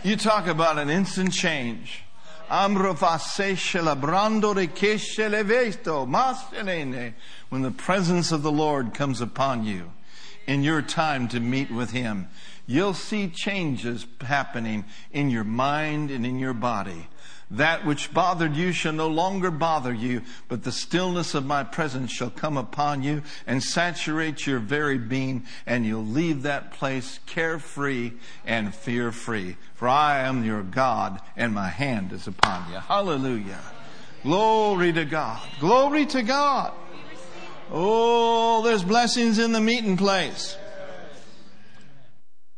You 0.03 0.15
talk 0.15 0.47
about 0.47 0.77
an 0.77 0.89
instant 0.89 1.33
change. 1.33 2.03
When 7.49 7.61
the 7.61 7.71
presence 7.75 8.31
of 8.31 8.43
the 8.43 8.51
Lord 8.51 8.93
comes 8.93 9.21
upon 9.21 9.65
you 9.65 9.91
in 10.45 10.63
your 10.63 10.81
time 10.81 11.27
to 11.29 11.39
meet 11.39 11.71
with 11.71 11.91
Him, 11.91 12.27
you'll 12.65 12.93
see 12.93 13.27
changes 13.27 14.05
happening 14.21 14.85
in 15.11 15.29
your 15.29 15.43
mind 15.43 16.11
and 16.11 16.25
in 16.25 16.39
your 16.39 16.53
body. 16.53 17.07
That 17.51 17.85
which 17.85 18.11
bothered 18.11 18.55
you 18.55 18.71
shall 18.71 18.93
no 18.93 19.07
longer 19.07 19.51
bother 19.51 19.93
you, 19.93 20.23
but 20.47 20.63
the 20.63 20.71
stillness 20.71 21.35
of 21.35 21.45
my 21.45 21.63
presence 21.63 22.11
shall 22.11 22.31
come 22.31 22.57
upon 22.57 23.03
you 23.03 23.21
and 23.45 23.61
saturate 23.61 24.47
your 24.47 24.57
very 24.57 24.97
being, 24.97 25.45
and 25.67 25.85
you'll 25.85 26.05
leave 26.05 26.41
that 26.43 26.73
place 26.73 27.19
carefree 27.27 28.13
and 28.43 28.73
fear 28.73 29.11
free. 29.11 29.57
For 29.75 29.87
I 29.87 30.21
am 30.21 30.43
your 30.43 30.63
God, 30.63 31.21
and 31.37 31.53
my 31.53 31.67
hand 31.67 32.11
is 32.11 32.25
upon 32.25 32.71
you. 32.71 32.79
Hallelujah. 32.79 33.61
Glory 34.23 34.91
to 34.93 35.05
God. 35.05 35.41
Glory 35.59 36.07
to 36.07 36.23
God. 36.23 36.73
Oh, 37.71 38.63
there's 38.63 38.83
blessings 38.83 39.37
in 39.37 39.51
the 39.51 39.61
meeting 39.61 39.97
place. 39.97 40.57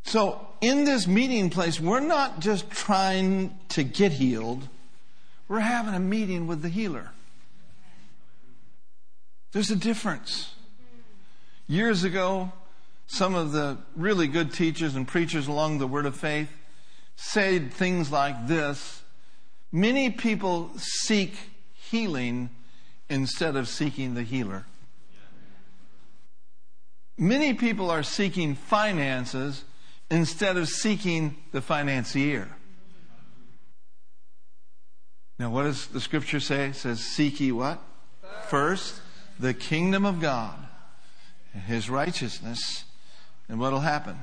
So, 0.06 0.48
in 0.62 0.86
this 0.86 1.08
meeting 1.08 1.50
place, 1.50 1.80
we're 1.80 2.00
not 2.00 2.40
just 2.40 2.70
trying 2.70 3.58
to 3.70 3.84
get 3.84 4.14
healed 4.14 4.68
we're 5.48 5.60
having 5.60 5.94
a 5.94 6.00
meeting 6.00 6.48
with 6.48 6.62
the 6.62 6.70
healer. 6.70 7.12
There's 9.52 9.72
a 9.72 9.76
difference. 9.76 10.54
Years 11.68 12.04
ago, 12.04 12.52
some 13.08 13.36
of 13.36 13.52
the 13.52 13.78
really 13.96 14.28
good 14.28 14.54
teachers 14.54 14.96
and 14.96 15.08
preachers 15.08 15.48
along 15.48 15.78
the 15.78 15.88
Word 15.88 16.06
of 16.06 16.16
Faith 16.16 16.50
said 17.16 17.74
things 17.74 18.12
like 18.12 18.48
this 18.48 19.04
Many 19.72 20.10
people 20.10 20.72
seek 20.78 21.36
healing 21.74 22.50
instead 23.10 23.56
of 23.56 23.68
seeking 23.68 24.14
the 24.14 24.24
healer. 24.24 24.66
Many 27.18 27.54
people 27.54 27.92
are 27.92 28.04
seeking 28.04 28.56
finances 28.56 29.64
instead 30.10 30.58
of 30.58 30.68
seeking 30.70 31.36
the 31.52 31.62
financier. 31.62 32.50
Now, 35.38 35.50
what 35.50 35.64
does 35.64 35.88
the 35.88 36.00
scripture 36.00 36.40
say? 36.40 36.70
It 36.70 36.76
says, 36.76 37.02
Seek 37.02 37.40
ye 37.40 37.52
what? 37.52 37.82
First, 38.48 39.02
the 39.40 39.54
kingdom 39.54 40.06
of 40.06 40.22
God 40.22 40.66
his 41.62 41.90
righteousness. 41.90 42.84
And 43.48 43.60
what 43.60 43.72
will 43.72 43.80
happen? 43.80 44.18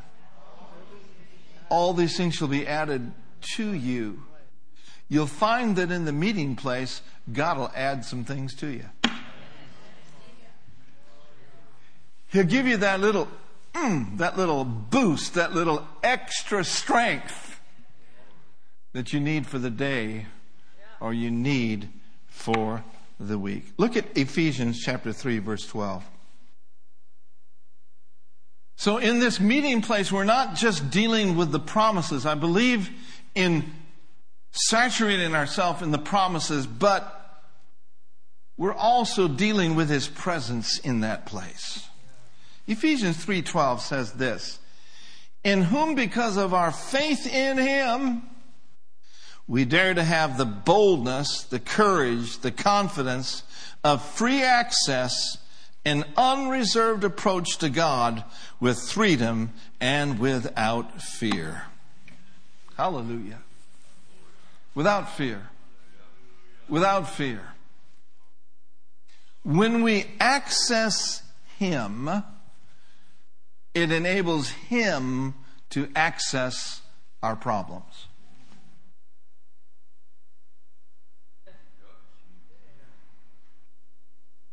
All 1.69 1.95
these 1.95 2.17
things 2.17 2.35
shall 2.35 2.49
be 2.49 2.67
added 2.67 3.13
to 3.57 3.73
you. 3.73 4.23
You'll 5.09 5.27
find 5.27 5.77
that 5.77 5.91
in 5.91 6.05
the 6.05 6.13
meeting 6.13 6.57
place, 6.57 7.03
God 7.33 7.59
will 7.59 7.73
add 7.75 8.05
some 8.05 8.25
things 8.25 8.55
to 8.57 8.69
you. 8.69 8.85
He'll 12.29 12.45
give 12.45 12.67
you 12.67 12.79
that 12.79 13.01
little, 13.01 13.29
mm, 13.75 14.19
that 14.19 14.37
little 14.37 14.65
boost, 14.65 15.35
that 15.35 15.53
little 15.53 15.87
extra 16.03 16.65
strength 16.65 17.61
that 18.93 19.13
you 19.13 19.21
need 19.21 19.47
for 19.47 19.59
the 19.59 19.71
day 19.71 20.27
or 21.01 21.13
you 21.13 21.31
need 21.31 21.89
for 22.27 22.85
the 23.19 23.39
week. 23.39 23.73
Look 23.79 23.97
at 23.97 24.17
Ephesians 24.17 24.81
chapter 24.81 25.13
3 25.13 25.39
verse 25.39 25.67
12. 25.67 26.05
So 28.77 28.99
in 28.99 29.21
this 29.21 29.39
meeting 29.39 29.81
place, 29.81 30.11
we're 30.11 30.25
not 30.25 30.57
just 30.57 30.91
dealing 30.91 31.37
with 31.37 31.53
the 31.53 31.61
promises. 31.61 32.27
I 32.27 32.35
believe 32.35 32.91
in 33.35 33.65
saturating 34.51 35.35
ourselves 35.35 35.83
in 35.83 35.93
the 35.93 35.99
promises, 35.99 36.67
but 36.67 37.19
we're 38.57 38.75
also 38.75 39.29
dealing 39.29 39.77
with 39.77 39.89
his 39.89 40.09
presence 40.09 40.79
in 40.79 41.01
that 41.01 41.27
place. 41.27 41.89
Ephesians 42.67 43.17
3:12 43.17 43.81
says 43.81 44.13
this, 44.13 44.59
"In 45.43 45.63
whom 45.63 45.95
because 45.95 46.37
of 46.37 46.55
our 46.55 46.71
faith 46.71 47.27
in 47.27 47.59
him 47.59 48.23
we 49.49 49.65
dare 49.65 49.95
to 49.95 50.05
have 50.05 50.39
the 50.39 50.47
boldness, 50.47 51.43
the 51.43 51.59
courage, 51.59 52.39
the 52.39 52.53
confidence 52.53 53.43
of 53.83 54.05
free 54.05 54.43
access 54.43 55.39
and 55.85 56.05
unreserved 56.17 57.03
approach 57.03 57.59
to 57.59 57.69
God 57.69 58.25
with 58.61 58.91
freedom 58.91 59.53
and 59.81 60.21
without 60.21 61.03
fear." 61.03 61.65
Hallelujah. 62.77 63.41
Without 64.75 65.17
fear. 65.17 65.51
Without 66.69 67.11
fear. 67.11 67.55
When 69.43 69.83
we 69.83 70.07
access 70.21 71.23
him, 71.59 72.09
it 73.75 73.91
enables 73.91 74.51
Him 74.51 75.35
to 75.71 75.89
access 75.97 76.83
our 77.23 77.37
problems. 77.37 78.07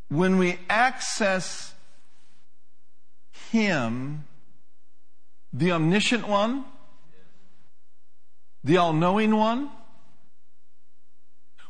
When 0.07 0.37
we 0.37 0.57
access 0.69 1.73
Him, 3.51 4.25
the 5.51 5.71
omniscient 5.71 6.27
one, 6.27 6.65
the 8.63 8.77
all 8.77 8.93
knowing 8.93 9.35
one, 9.35 9.69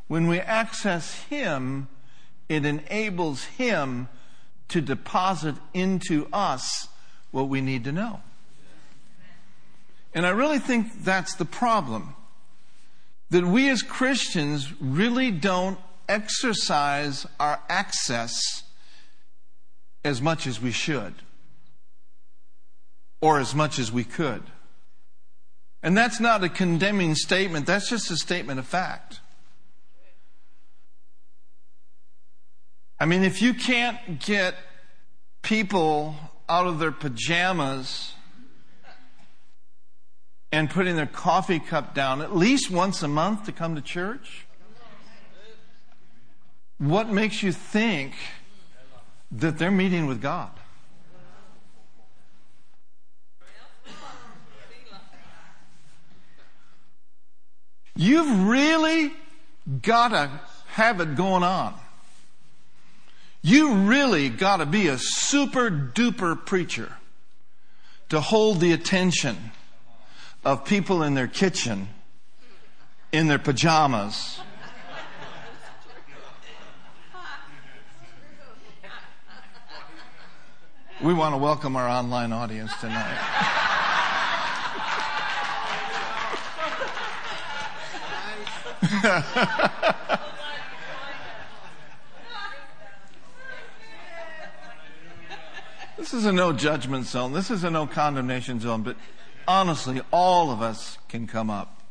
when 0.08 0.27
we 0.27 0.39
access 0.39 1.24
Him, 1.24 1.88
it 2.48 2.65
enables 2.65 3.44
Him 3.44 4.08
to 4.70 4.82
deposit 4.82 5.56
into 5.74 6.27
us 6.32 6.88
what 7.32 7.48
we 7.48 7.62
need 7.62 7.84
to 7.86 7.92
know. 7.92 8.22
And 10.14 10.26
I 10.26 10.30
really 10.30 10.60
think 10.60 11.04
that's 11.04 11.36
the 11.36 11.46
problem. 11.46 12.16
That 13.30 13.46
we 13.46 13.70
as 13.70 13.84
Christians 13.84 14.74
really 14.82 15.30
don't 15.30 15.78
exercise 16.08 17.28
our 17.40 17.62
access 17.70 18.64
as 20.04 20.22
much 20.22 20.48
as 20.48 20.60
we 20.60 20.72
should, 20.72 21.13
or 23.22 23.39
as 23.39 23.54
much 23.54 23.78
as 23.78 23.92
we 23.92 24.04
could. 24.04 24.44
And 25.84 25.96
that's 25.96 26.20
not 26.20 26.44
a 26.44 26.50
condemning 26.50 27.15
statement, 27.15 27.68
that's 27.68 27.89
just 27.89 28.10
a 28.10 28.18
statement 28.18 28.60
of 28.60 28.65
fact. 28.65 29.20
I 33.00 33.06
mean, 33.06 33.24
if 33.24 33.42
you 33.42 33.54
can't 33.54 34.20
get 34.20 34.56
people 35.42 36.15
out 36.50 36.68
of 36.68 36.80
their 36.80 36.92
pajamas 36.92 38.14
and 40.52 40.70
putting 40.70 40.96
their 40.96 41.06
coffee 41.06 41.60
cup 41.60 41.94
down 41.94 42.22
at 42.22 42.36
least 42.36 42.72
once 42.72 43.04
a 43.04 43.08
month 43.08 43.46
to 43.46 43.52
come 43.52 43.76
to 43.76 43.82
church? 43.82 44.46
What 46.80 47.10
makes 47.10 47.44
you 47.44 47.52
think 47.52 48.14
that 49.32 49.58
they're 49.58 49.70
meeting 49.70 50.08
with 50.08 50.22
God? 50.22 50.50
You've 57.96 58.48
really 58.48 59.12
got 59.82 60.10
to 60.10 60.32
have 60.68 61.02
it 61.02 61.16
going 61.16 61.44
on. 61.44 61.74
You 63.41 63.73
really 63.73 64.30
got 64.30 64.58
to 64.58 64.65
be 64.65 64.88
a 64.88 64.97
super 64.97 65.69
duper 65.69 66.45
preacher 66.45 66.93
to 68.10 68.19
hold 68.19 68.60
the 68.60 68.73
attention 68.73 69.52
of 70.43 70.65
people 70.65 71.04
in 71.04 71.13
their 71.13 71.28
kitchen 71.28 71.89
in 73.12 73.28
their 73.28 73.39
pajamas. 73.39 74.39
We 81.02 81.13
want 81.13 81.34
to 81.34 81.38
welcome 81.38 81.78
our 81.78 81.88
online 81.88 82.34
audience 82.34 82.73
tonight. 82.82 83.17
This 96.00 96.14
is 96.14 96.26
a 96.26 96.32
no 96.32 96.54
judgment 96.54 97.08
zone. 97.08 97.34
This 97.34 97.52
is 97.52 97.66
a 97.66 97.70
no 97.70 97.86
condemnation 97.86 98.62
zone. 98.62 98.84
But 98.84 98.96
honestly, 99.46 100.00
all 100.14 100.50
of 100.50 100.62
us 100.62 100.98
can 101.10 101.28
come 101.28 101.50
up. 101.50 101.82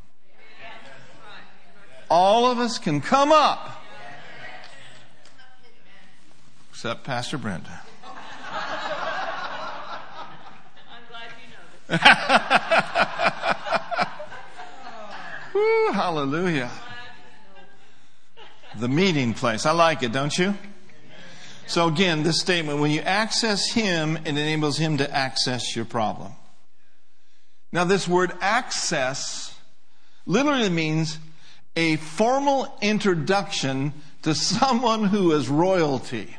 All 2.09 2.51
of 2.51 2.59
us 2.59 2.79
can 2.79 3.03
come 3.03 3.33
up. 3.33 3.85
Except 6.71 7.05
Pastor 7.05 7.37
Brenda. 7.37 7.69
I'm 8.03 11.03
glad 11.11 12.87
you. 15.53 15.61
Woo, 15.61 15.93
hallelujah. 15.93 16.71
The 18.79 18.89
meeting 18.89 19.35
place. 19.35 19.67
I 19.67 19.73
like 19.73 20.03
it, 20.03 20.13
don't 20.13 20.39
you? 20.39 20.55
So 21.69 21.87
again, 21.87 22.23
this 22.23 22.41
statement, 22.41 22.81
when 22.81 22.91
you 22.91 23.03
access 23.03 23.71
Him, 23.71 24.17
it 24.17 24.27
enables 24.27 24.79
Him 24.79 24.97
to 24.99 25.15
access 25.15 25.77
your 25.77 25.85
problem. 25.85 26.33
Now 27.73 27.85
this 27.85 28.09
word 28.09 28.33
access 28.41 29.55
literally 30.25 30.71
means 30.71 31.19
a 31.77 31.97
formal 31.97 32.75
introduction 32.81 33.93
to 34.23 34.35
someone 34.35 35.05
who 35.05 35.33
is 35.33 35.51
royalty 35.51 36.39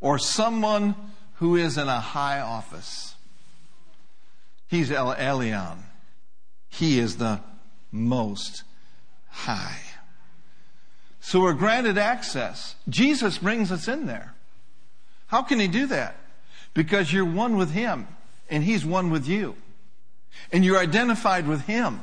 or 0.00 0.18
someone 0.18 0.96
who 1.34 1.54
is 1.54 1.78
in 1.78 1.86
a 1.86 2.00
high 2.00 2.40
office. 2.40 3.14
He's 4.66 4.90
El 4.90 5.14
Elyon. 5.14 5.78
He 6.68 6.98
is 6.98 7.18
the 7.18 7.40
most 7.92 8.64
high. 9.28 9.78
So 11.20 11.40
we're 11.40 11.52
granted 11.52 11.98
access. 11.98 12.74
Jesus 12.88 13.38
brings 13.38 13.70
us 13.70 13.88
in 13.88 14.06
there. 14.06 14.34
How 15.26 15.42
can 15.42 15.60
he 15.60 15.68
do 15.68 15.86
that? 15.86 16.16
Because 16.74 17.12
you're 17.12 17.24
one 17.24 17.56
with 17.56 17.70
him 17.70 18.08
and 18.48 18.64
he's 18.64 18.84
one 18.84 19.10
with 19.10 19.28
you. 19.28 19.54
And 20.52 20.64
you're 20.64 20.78
identified 20.78 21.46
with 21.46 21.62
him. 21.62 22.00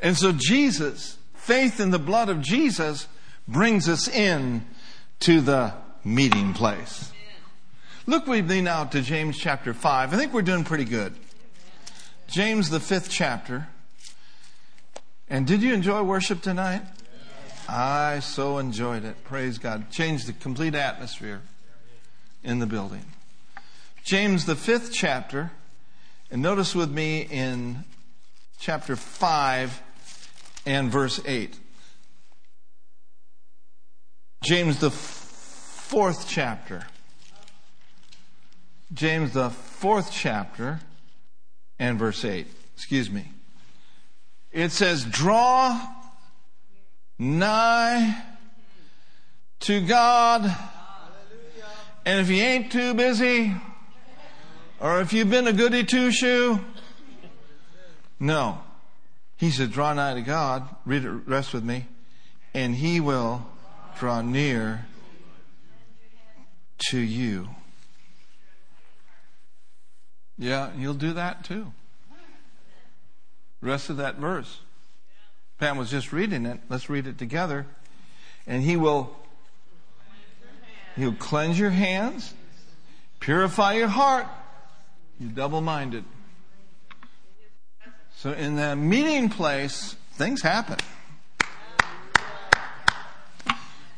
And 0.00 0.16
so 0.16 0.32
Jesus, 0.32 1.16
faith 1.34 1.80
in 1.80 1.90
the 1.90 1.98
blood 1.98 2.28
of 2.28 2.40
Jesus 2.40 3.08
brings 3.46 3.88
us 3.88 4.08
in 4.08 4.64
to 5.20 5.40
the 5.40 5.74
meeting 6.04 6.52
place. 6.52 7.10
Look 8.06 8.26
with 8.26 8.48
me 8.48 8.60
now 8.60 8.84
to 8.84 9.00
James 9.00 9.36
chapter 9.38 9.74
5. 9.74 10.14
I 10.14 10.16
think 10.16 10.32
we're 10.32 10.42
doing 10.42 10.64
pretty 10.64 10.84
good. 10.84 11.14
James, 12.26 12.70
the 12.70 12.80
fifth 12.80 13.10
chapter. 13.10 13.68
And 15.28 15.46
did 15.46 15.62
you 15.62 15.74
enjoy 15.74 16.02
worship 16.02 16.42
tonight? 16.42 16.82
I 17.68 18.20
so 18.20 18.56
enjoyed 18.56 19.04
it. 19.04 19.22
Praise 19.24 19.58
God. 19.58 19.90
Changed 19.90 20.26
the 20.26 20.32
complete 20.32 20.74
atmosphere 20.74 21.42
in 22.42 22.60
the 22.60 22.66
building. 22.66 23.04
James, 24.04 24.46
the 24.46 24.56
fifth 24.56 24.90
chapter, 24.90 25.50
and 26.30 26.40
notice 26.40 26.74
with 26.74 26.90
me 26.90 27.20
in 27.30 27.84
chapter 28.58 28.96
5 28.96 29.82
and 30.64 30.90
verse 30.90 31.20
8. 31.26 31.58
James, 34.42 34.78
the 34.78 34.90
fourth 34.90 36.26
chapter. 36.26 36.86
James, 38.94 39.34
the 39.34 39.50
fourth 39.50 40.10
chapter 40.10 40.80
and 41.78 41.98
verse 41.98 42.24
8. 42.24 42.46
Excuse 42.74 43.10
me. 43.10 43.28
It 44.52 44.72
says, 44.72 45.04
Draw 45.04 45.97
nigh 47.18 48.22
to 49.60 49.80
God. 49.86 50.54
And 52.04 52.20
if 52.20 52.28
you 52.30 52.42
ain't 52.42 52.72
too 52.72 52.94
busy, 52.94 53.54
or 54.80 55.00
if 55.00 55.12
you've 55.12 55.30
been 55.30 55.46
a 55.46 55.52
goody 55.52 55.84
two 55.84 56.10
shoe, 56.10 56.60
no. 58.20 58.60
He 59.36 59.50
said, 59.50 59.70
Draw 59.70 59.94
nigh 59.94 60.14
to 60.14 60.22
God. 60.22 60.68
Read 60.84 61.04
it, 61.04 61.10
rest 61.10 61.54
with 61.54 61.64
me. 61.64 61.86
And 62.54 62.74
He 62.74 63.00
will 63.00 63.46
draw 63.98 64.20
near 64.20 64.86
to 66.90 66.98
you. 66.98 67.48
Yeah, 70.36 70.70
you'll 70.76 70.94
do 70.94 71.12
that 71.14 71.44
too. 71.44 71.72
rest 73.60 73.90
of 73.90 73.96
that 73.96 74.16
verse. 74.16 74.60
Pam 75.58 75.76
was 75.76 75.90
just 75.90 76.12
reading 76.12 76.46
it. 76.46 76.60
Let's 76.68 76.88
read 76.88 77.06
it 77.06 77.18
together. 77.18 77.66
And 78.46 78.62
he 78.62 78.76
will 78.76 79.16
He'll 80.98 81.12
cleanse 81.12 81.56
your 81.56 81.70
hands, 81.70 82.34
purify 83.20 83.74
your 83.74 83.86
heart. 83.86 84.26
You 85.20 85.28
double 85.28 85.60
minded. 85.60 86.04
So 88.16 88.32
in 88.32 88.56
the 88.56 88.74
meeting 88.74 89.28
place, 89.28 89.94
things 90.14 90.42
happen. 90.42 90.78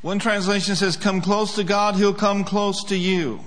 One 0.02 0.18
translation 0.18 0.76
says, 0.76 0.98
Come 0.98 1.22
close 1.22 1.54
to 1.54 1.64
God, 1.64 1.94
He'll 1.96 2.12
come 2.12 2.44
close 2.44 2.84
to 2.84 2.96
you. 2.96 3.40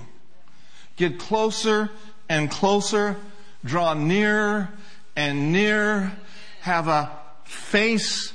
Get 0.96 1.20
closer 1.20 1.90
and 2.28 2.50
closer, 2.50 3.16
draw 3.64 3.94
nearer 3.94 4.68
and 5.14 5.52
nearer, 5.52 6.12
have 6.60 6.88
a 6.88 7.10
face 7.44 8.32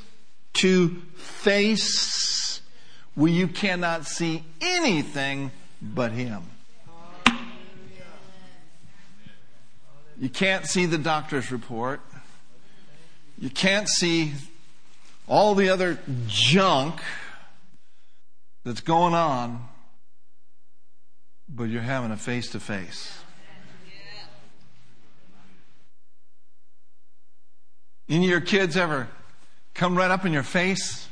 to 0.53 1.01
face 1.15 2.61
where 3.15 3.31
you 3.31 3.47
cannot 3.47 4.05
see 4.05 4.43
anything 4.61 5.51
but 5.81 6.11
Him. 6.11 6.43
You 10.19 10.29
can't 10.29 10.65
see 10.65 10.85
the 10.85 10.97
doctor's 10.97 11.51
report. 11.51 12.01
You 13.37 13.49
can't 13.49 13.87
see 13.87 14.33
all 15.27 15.55
the 15.55 15.69
other 15.69 15.99
junk 16.27 17.01
that's 18.65 18.81
going 18.81 19.13
on, 19.13 19.65
but 21.47 21.65
you're 21.65 21.81
having 21.81 22.11
a 22.11 22.17
face 22.17 22.49
to 22.51 22.59
face. 22.59 23.18
Any 28.09 28.25
of 28.25 28.29
your 28.31 28.41
kids 28.41 28.75
ever 28.75 29.07
come 29.75 29.95
right 29.95 30.09
up 30.09 30.25
in 30.25 30.33
your 30.33 30.43
face 30.43 31.07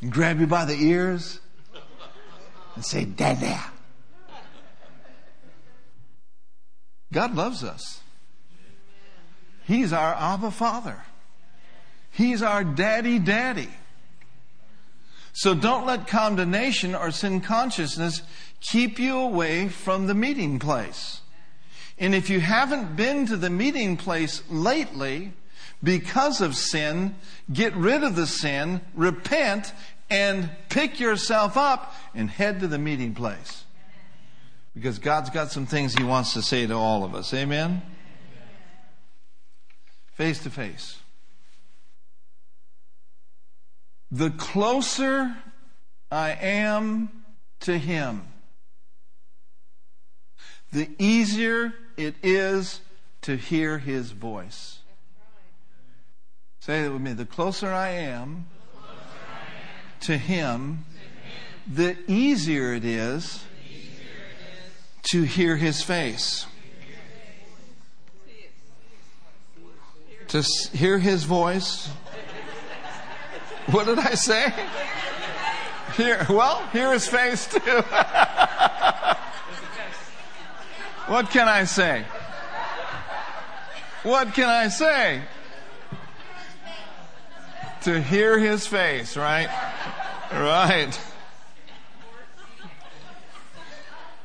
and 0.00 0.12
grab 0.12 0.38
you 0.38 0.46
by 0.46 0.64
the 0.64 0.74
ears 0.74 1.40
and 2.76 2.84
say, 2.84 3.04
Dada? 3.04 3.60
God 7.12 7.34
loves 7.34 7.64
us. 7.64 8.00
He's 9.66 9.92
our 9.92 10.14
Abba 10.14 10.52
Father. 10.52 11.02
He's 12.12 12.40
our 12.40 12.62
daddy 12.62 13.18
daddy. 13.18 13.70
So 15.32 15.54
don't 15.54 15.86
let 15.86 16.06
condemnation 16.06 16.94
or 16.94 17.10
sin 17.10 17.40
consciousness 17.40 18.22
keep 18.60 18.98
you 18.98 19.16
away 19.16 19.68
from 19.68 20.06
the 20.06 20.14
meeting 20.14 20.58
place. 20.58 21.20
And 21.98 22.14
if 22.14 22.30
you 22.30 22.40
haven't 22.40 22.96
been 22.96 23.26
to 23.26 23.36
the 23.36 23.50
meeting 23.50 23.96
place 23.96 24.42
lately 24.48 25.32
because 25.82 26.40
of 26.40 26.54
sin, 26.54 27.14
get 27.52 27.74
rid 27.74 28.04
of 28.04 28.16
the 28.16 28.26
sin, 28.26 28.80
repent, 28.94 29.72
and 30.08 30.50
pick 30.68 31.00
yourself 31.00 31.56
up 31.56 31.94
and 32.14 32.28
head 32.30 32.60
to 32.60 32.68
the 32.68 32.78
meeting 32.78 33.14
place. 33.14 33.64
Because 34.74 34.98
God's 34.98 35.30
got 35.30 35.50
some 35.50 35.66
things 35.66 35.94
He 35.94 36.04
wants 36.04 36.32
to 36.34 36.42
say 36.42 36.66
to 36.66 36.74
all 36.74 37.04
of 37.04 37.14
us. 37.14 37.32
Amen? 37.34 37.82
Face 40.12 40.42
to 40.42 40.50
face. 40.50 41.00
the 44.10 44.30
closer 44.30 45.36
I 46.10 46.30
am 46.30 47.10
to 47.60 47.78
Him, 47.78 48.26
the 50.72 50.90
easier 50.98 51.72
it 51.96 52.16
is 52.22 52.80
to 53.22 53.36
hear 53.36 53.78
His 53.78 54.10
voice. 54.10 54.79
Say 56.60 56.82
that 56.82 56.92
with 56.92 57.02
me. 57.02 57.12
The 57.12 57.26
closer 57.26 57.72
I 57.72 57.88
am, 57.90 58.46
to, 60.00 60.16
him, 60.16 60.84
the 61.66 61.96
easier 62.06 62.74
it 62.74 62.84
is, 62.84 63.44
to 65.10 65.22
hear 65.22 65.56
His 65.56 65.82
face. 65.82 66.46
To 70.28 70.42
hear 70.72 70.98
His 70.98 71.24
voice 71.24 71.90
what 73.72 73.86
did 73.86 73.98
I 73.98 74.14
say? 74.14 74.52
Here, 75.96 76.26
well, 76.28 76.66
here 76.72 76.92
is 76.92 77.06
face 77.06 77.46
too. 77.46 77.58
what 81.06 81.30
can 81.30 81.46
I 81.46 81.64
say? 81.64 82.04
What 84.02 84.34
can 84.34 84.48
I 84.48 84.68
say? 84.68 85.22
To 87.82 88.00
hear 88.00 88.38
his 88.38 88.66
face, 88.66 89.16
right? 89.16 89.48
Right. 90.32 91.00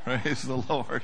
Praise 0.04 0.42
the 0.42 0.58
Lord. 0.58 1.04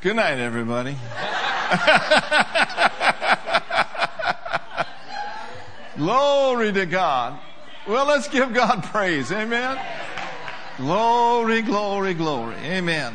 Good 0.00 0.16
night, 0.16 0.38
everybody. 0.38 0.96
Glory 5.96 6.72
to 6.72 6.86
God. 6.86 7.38
Well, 7.86 8.06
let's 8.06 8.28
give 8.28 8.52
God 8.52 8.82
praise. 8.84 9.30
Amen. 9.30 9.78
Glory, 10.76 11.62
glory, 11.62 12.14
glory. 12.14 12.56
Amen. 12.56 13.14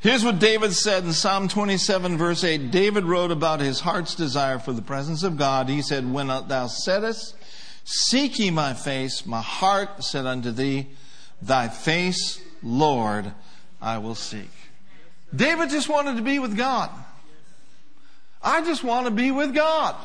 Here's 0.00 0.24
what 0.24 0.38
David 0.38 0.74
said 0.74 1.02
in 1.02 1.12
Psalm 1.12 1.48
27, 1.48 2.18
verse 2.18 2.44
8. 2.44 2.70
David 2.70 3.04
wrote 3.04 3.32
about 3.32 3.58
his 3.58 3.80
heart's 3.80 4.14
desire 4.14 4.60
for 4.60 4.72
the 4.72 4.82
presence 4.82 5.24
of 5.24 5.36
God. 5.36 5.68
He 5.68 5.82
said, 5.82 6.12
When 6.12 6.28
thou 6.28 6.68
saidest, 6.68 7.34
Seek 7.84 8.38
ye 8.38 8.50
my 8.50 8.74
face, 8.74 9.26
my 9.26 9.40
heart 9.40 10.04
said 10.04 10.24
unto 10.24 10.52
thee, 10.52 10.86
Thy 11.42 11.66
face, 11.66 12.40
Lord, 12.62 13.32
I 13.82 13.98
will 13.98 14.14
seek. 14.14 14.50
David 15.34 15.70
just 15.70 15.88
wanted 15.88 16.16
to 16.16 16.22
be 16.22 16.38
with 16.38 16.56
God. 16.56 16.90
I 18.40 18.60
just 18.60 18.84
want 18.84 19.06
to 19.06 19.10
be 19.10 19.32
with 19.32 19.52
God. 19.52 19.96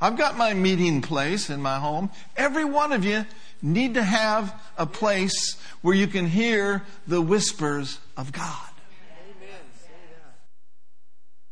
I've 0.00 0.16
got 0.16 0.36
my 0.36 0.54
meeting 0.54 1.02
place 1.02 1.50
in 1.50 1.60
my 1.60 1.78
home. 1.80 2.10
Every 2.36 2.64
one 2.64 2.92
of 2.92 3.04
you 3.04 3.26
need 3.62 3.94
to 3.94 4.02
have 4.02 4.54
a 4.76 4.86
place 4.86 5.56
where 5.82 5.94
you 5.94 6.06
can 6.06 6.26
hear 6.26 6.82
the 7.06 7.20
whispers 7.20 7.98
of 8.16 8.32
God. 8.32 8.68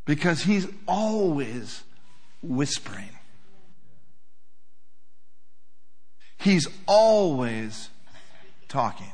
Because 0.05 0.43
He's 0.43 0.67
always 0.87 1.83
whispering. 2.43 3.11
He's 6.39 6.69
always 6.87 7.91
talking. 8.69 9.11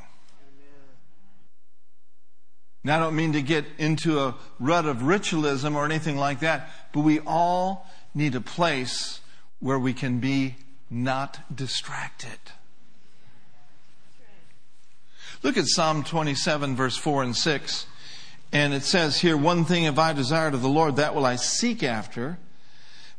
Now, 2.84 2.96
I 2.96 3.00
don't 3.00 3.16
mean 3.16 3.32
to 3.32 3.40
get 3.40 3.64
into 3.78 4.20
a 4.20 4.34
rut 4.60 4.84
of 4.84 5.04
ritualism 5.04 5.74
or 5.74 5.86
anything 5.86 6.18
like 6.18 6.40
that, 6.40 6.68
but 6.92 7.00
we 7.00 7.18
all 7.20 7.88
need 8.14 8.34
a 8.34 8.42
place 8.42 9.20
where 9.58 9.78
we 9.78 9.94
can 9.94 10.18
be 10.18 10.56
not 10.90 11.40
distracted. 11.54 12.38
Look 15.44 15.58
at 15.58 15.66
Psalm 15.66 16.04
27, 16.04 16.74
verse 16.74 16.96
4 16.96 17.22
and 17.22 17.36
6. 17.36 17.86
And 18.50 18.72
it 18.72 18.82
says 18.82 19.20
here, 19.20 19.36
One 19.36 19.66
thing 19.66 19.84
have 19.84 19.98
I 19.98 20.14
desired 20.14 20.54
of 20.54 20.62
the 20.62 20.70
Lord, 20.70 20.96
that 20.96 21.14
will 21.14 21.26
I 21.26 21.36
seek 21.36 21.82
after, 21.82 22.38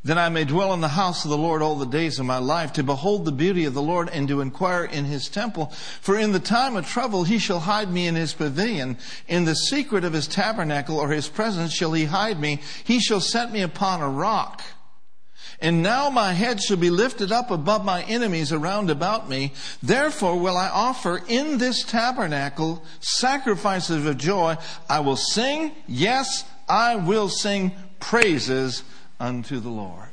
that 0.03 0.17
I 0.17 0.29
may 0.29 0.43
dwell 0.43 0.73
in 0.73 0.81
the 0.81 0.87
house 0.87 1.23
of 1.23 1.29
the 1.29 1.37
Lord 1.37 1.61
all 1.61 1.75
the 1.75 1.85
days 1.85 2.17
of 2.17 2.25
my 2.25 2.39
life, 2.39 2.73
to 2.73 2.83
behold 2.83 3.25
the 3.25 3.31
beauty 3.31 3.65
of 3.65 3.75
the 3.75 3.81
Lord 3.83 4.09
and 4.09 4.27
to 4.29 4.41
inquire 4.41 4.85
in 4.85 5.05
his 5.05 5.29
temple. 5.29 5.67
For 6.01 6.17
in 6.17 6.31
the 6.31 6.39
time 6.39 6.75
of 6.75 6.87
trouble 6.87 7.25
he 7.25 7.37
shall 7.37 7.59
hide 7.59 7.91
me 7.91 8.07
in 8.07 8.15
his 8.15 8.33
pavilion. 8.33 8.97
In 9.27 9.45
the 9.45 9.53
secret 9.53 10.03
of 10.03 10.13
his 10.13 10.27
tabernacle 10.27 10.97
or 10.97 11.09
his 11.09 11.29
presence 11.29 11.73
shall 11.73 11.93
he 11.93 12.05
hide 12.05 12.39
me. 12.39 12.59
He 12.83 12.99
shall 12.99 13.21
set 13.21 13.51
me 13.51 13.61
upon 13.61 14.01
a 14.01 14.09
rock. 14.09 14.63
And 15.65 15.81
now 15.81 16.11
my 16.11 16.33
head 16.33 16.61
shall 16.61 16.77
be 16.77 16.91
lifted 16.91 17.31
up 17.31 17.49
above 17.49 17.83
my 17.83 18.03
enemies 18.03 18.51
around 18.51 18.91
about 18.91 19.27
me. 19.27 19.51
Therefore 19.81 20.37
will 20.37 20.55
I 20.55 20.69
offer 20.69 21.19
in 21.27 21.57
this 21.57 21.83
tabernacle 21.83 22.83
sacrifices 22.99 24.05
of 24.05 24.15
joy. 24.19 24.57
I 24.87 24.99
will 24.99 25.15
sing, 25.15 25.71
yes, 25.87 26.43
I 26.69 26.97
will 26.97 27.29
sing 27.29 27.71
praises 27.99 28.83
unto 29.19 29.59
the 29.59 29.69
Lord. 29.69 30.11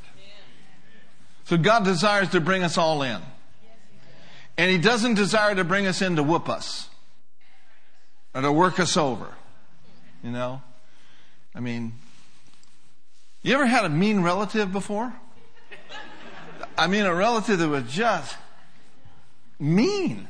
So 1.45 1.57
God 1.57 1.83
desires 1.83 2.29
to 2.29 2.41
bring 2.41 2.63
us 2.63 2.79
all 2.79 3.03
in. 3.03 3.21
And 4.57 4.71
He 4.71 4.79
doesn't 4.79 5.13
desire 5.13 5.53
to 5.53 5.63
bring 5.63 5.85
us 5.85 6.01
in 6.01 6.15
to 6.15 6.23
whoop 6.23 6.49
us 6.49 6.89
or 8.33 8.41
to 8.41 8.51
work 8.51 8.79
us 8.79 8.97
over. 8.97 9.27
You 10.23 10.31
know? 10.31 10.63
I 11.53 11.59
mean, 11.59 11.93
you 13.43 13.53
ever 13.53 13.67
had 13.67 13.85
a 13.85 13.89
mean 13.89 14.23
relative 14.23 14.71
before? 14.71 15.13
I 16.77 16.87
mean, 16.87 17.05
a 17.05 17.13
relative 17.13 17.59
that 17.59 17.69
was 17.69 17.91
just 17.91 18.35
mean. 19.59 20.27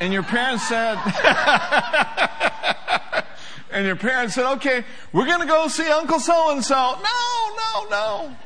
And 0.00 0.12
your 0.12 0.22
parents 0.22 0.66
said, 0.68 0.96
and 3.70 3.84
your 3.84 3.96
parents 3.96 4.34
said, 4.34 4.50
okay, 4.54 4.84
we're 5.12 5.26
going 5.26 5.40
to 5.40 5.46
go 5.46 5.68
see 5.68 5.88
Uncle 5.88 6.20
so 6.20 6.52
and 6.52 6.64
so. 6.64 6.74
No, 6.74 7.54
no, 7.56 7.88
no. 7.90 8.36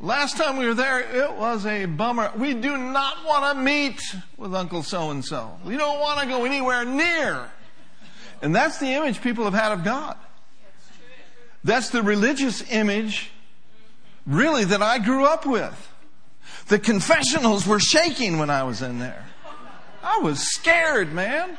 Last 0.00 0.36
time 0.36 0.58
we 0.58 0.66
were 0.66 0.74
there, 0.74 1.00
it 1.00 1.32
was 1.34 1.66
a 1.66 1.86
bummer. 1.86 2.30
We 2.36 2.54
do 2.54 2.76
not 2.76 3.24
want 3.26 3.56
to 3.56 3.62
meet 3.62 4.00
with 4.36 4.54
Uncle 4.54 4.84
so 4.84 5.10
and 5.10 5.24
so. 5.24 5.58
We 5.64 5.76
don't 5.76 5.98
want 5.98 6.20
to 6.20 6.26
go 6.26 6.44
anywhere 6.44 6.84
near. 6.84 7.50
And 8.40 8.54
that's 8.54 8.78
the 8.78 8.86
image 8.86 9.20
people 9.20 9.44
have 9.44 9.54
had 9.54 9.72
of 9.72 9.82
God. 9.82 10.16
That's 11.64 11.90
the 11.90 12.02
religious 12.02 12.62
image, 12.70 13.30
really, 14.28 14.64
that 14.64 14.82
I 14.82 14.98
grew 14.98 15.24
up 15.24 15.44
with. 15.44 15.92
The 16.68 16.78
confessionals 16.78 17.66
were 17.66 17.80
shaking 17.80 18.38
when 18.38 18.50
I 18.50 18.62
was 18.62 18.82
in 18.82 18.98
there. 19.00 19.24
I 20.04 20.18
was 20.18 20.40
scared, 20.40 21.12
man. 21.12 21.56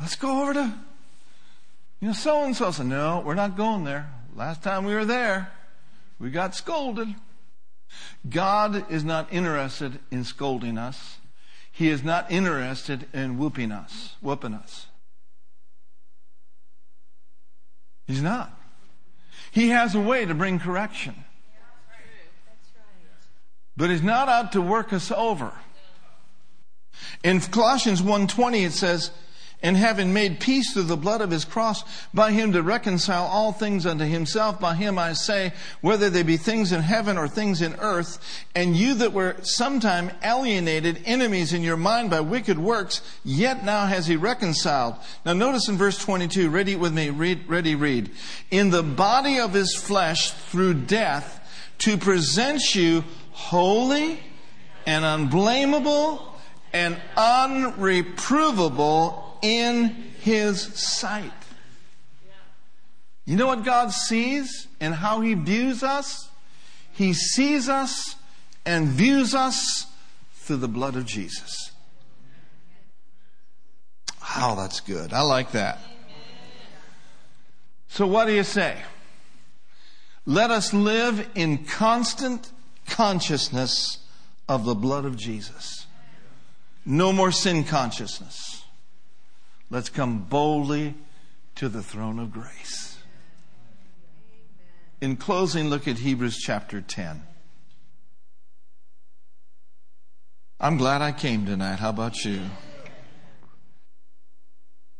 Let's 0.00 0.16
go 0.16 0.42
over 0.42 0.54
to 0.54 0.74
you 2.00 2.08
know, 2.08 2.14
so 2.14 2.44
and 2.44 2.56
so 2.56 2.70
said, 2.70 2.86
No, 2.86 3.22
we're 3.24 3.34
not 3.34 3.56
going 3.56 3.84
there. 3.84 4.10
Last 4.34 4.62
time 4.62 4.84
we 4.84 4.94
were 4.94 5.04
there, 5.04 5.52
we 6.18 6.30
got 6.30 6.54
scolded. 6.54 7.14
God 8.28 8.90
is 8.90 9.04
not 9.04 9.32
interested 9.32 9.98
in 10.10 10.24
scolding 10.24 10.78
us. 10.78 11.18
He 11.70 11.88
is 11.88 12.02
not 12.02 12.30
interested 12.30 13.06
in 13.12 13.38
whooping 13.38 13.72
us, 13.72 14.14
whooping 14.20 14.54
us. 14.54 14.86
He's 18.10 18.22
not. 18.22 18.52
He 19.52 19.68
has 19.68 19.94
a 19.94 20.00
way 20.00 20.24
to 20.24 20.34
bring 20.34 20.58
correction. 20.58 21.14
But 23.76 23.90
he's 23.90 24.02
not 24.02 24.28
out 24.28 24.50
to 24.52 24.60
work 24.60 24.92
us 24.92 25.12
over. 25.12 25.52
In 27.22 27.40
Colossians 27.40 28.02
1:20 28.02 28.66
it 28.66 28.72
says, 28.72 29.12
and 29.62 29.76
having 29.76 30.12
made 30.12 30.40
peace 30.40 30.72
through 30.72 30.84
the 30.84 30.96
blood 30.96 31.20
of 31.20 31.30
his 31.30 31.44
cross, 31.44 31.84
by 32.14 32.32
him 32.32 32.52
to 32.52 32.62
reconcile 32.62 33.24
all 33.24 33.52
things 33.52 33.86
unto 33.86 34.04
himself. 34.04 34.58
By 34.58 34.74
him 34.74 34.98
I 34.98 35.12
say, 35.12 35.52
whether 35.80 36.08
they 36.08 36.22
be 36.22 36.36
things 36.36 36.72
in 36.72 36.82
heaven 36.82 37.18
or 37.18 37.28
things 37.28 37.60
in 37.60 37.74
earth, 37.80 38.18
and 38.54 38.76
you 38.76 38.94
that 38.94 39.12
were 39.12 39.36
sometime 39.42 40.10
alienated 40.22 41.02
enemies 41.04 41.52
in 41.52 41.62
your 41.62 41.76
mind 41.76 42.10
by 42.10 42.20
wicked 42.20 42.58
works, 42.58 43.02
yet 43.24 43.64
now 43.64 43.86
has 43.86 44.06
he 44.06 44.16
reconciled. 44.16 44.94
Now 45.24 45.34
notice 45.34 45.68
in 45.68 45.76
verse 45.76 45.98
22, 45.98 46.48
ready 46.48 46.76
with 46.76 46.94
me, 46.94 47.10
read, 47.10 47.48
ready, 47.48 47.74
read. 47.74 48.10
In 48.50 48.70
the 48.70 48.82
body 48.82 49.38
of 49.38 49.52
his 49.52 49.74
flesh 49.74 50.30
through 50.30 50.74
death 50.74 51.36
to 51.78 51.98
present 51.98 52.74
you 52.74 53.04
holy 53.32 54.20
and 54.86 55.04
unblameable 55.04 56.26
and 56.72 56.96
unreprovable 57.16 59.29
in 59.42 59.88
his 60.20 60.60
sight. 60.60 61.32
You 63.24 63.36
know 63.36 63.46
what 63.46 63.64
God 63.64 63.92
sees 63.92 64.66
and 64.80 64.94
how 64.94 65.20
he 65.20 65.34
views 65.34 65.82
us? 65.82 66.28
He 66.92 67.12
sees 67.12 67.68
us 67.68 68.16
and 68.66 68.88
views 68.88 69.34
us 69.34 69.86
through 70.34 70.56
the 70.56 70.68
blood 70.68 70.96
of 70.96 71.06
Jesus. 71.06 71.70
Oh, 74.36 74.56
that's 74.56 74.80
good. 74.80 75.12
I 75.12 75.22
like 75.22 75.52
that. 75.52 75.78
So, 77.88 78.06
what 78.06 78.26
do 78.26 78.32
you 78.32 78.44
say? 78.44 78.76
Let 80.26 80.50
us 80.50 80.72
live 80.72 81.28
in 81.34 81.64
constant 81.64 82.50
consciousness 82.86 83.98
of 84.48 84.64
the 84.64 84.74
blood 84.74 85.04
of 85.04 85.16
Jesus. 85.16 85.86
No 86.84 87.12
more 87.12 87.32
sin 87.32 87.64
consciousness. 87.64 88.49
Let's 89.70 89.88
come 89.88 90.18
boldly 90.18 90.94
to 91.54 91.68
the 91.68 91.82
throne 91.82 92.18
of 92.18 92.32
grace. 92.32 92.98
In 95.00 95.16
closing, 95.16 95.70
look 95.70 95.86
at 95.86 95.98
Hebrews 95.98 96.38
chapter 96.38 96.80
10. 96.80 97.22
I'm 100.58 100.76
glad 100.76 101.00
I 101.00 101.12
came 101.12 101.46
tonight. 101.46 101.78
How 101.78 101.90
about 101.90 102.24
you? 102.24 102.42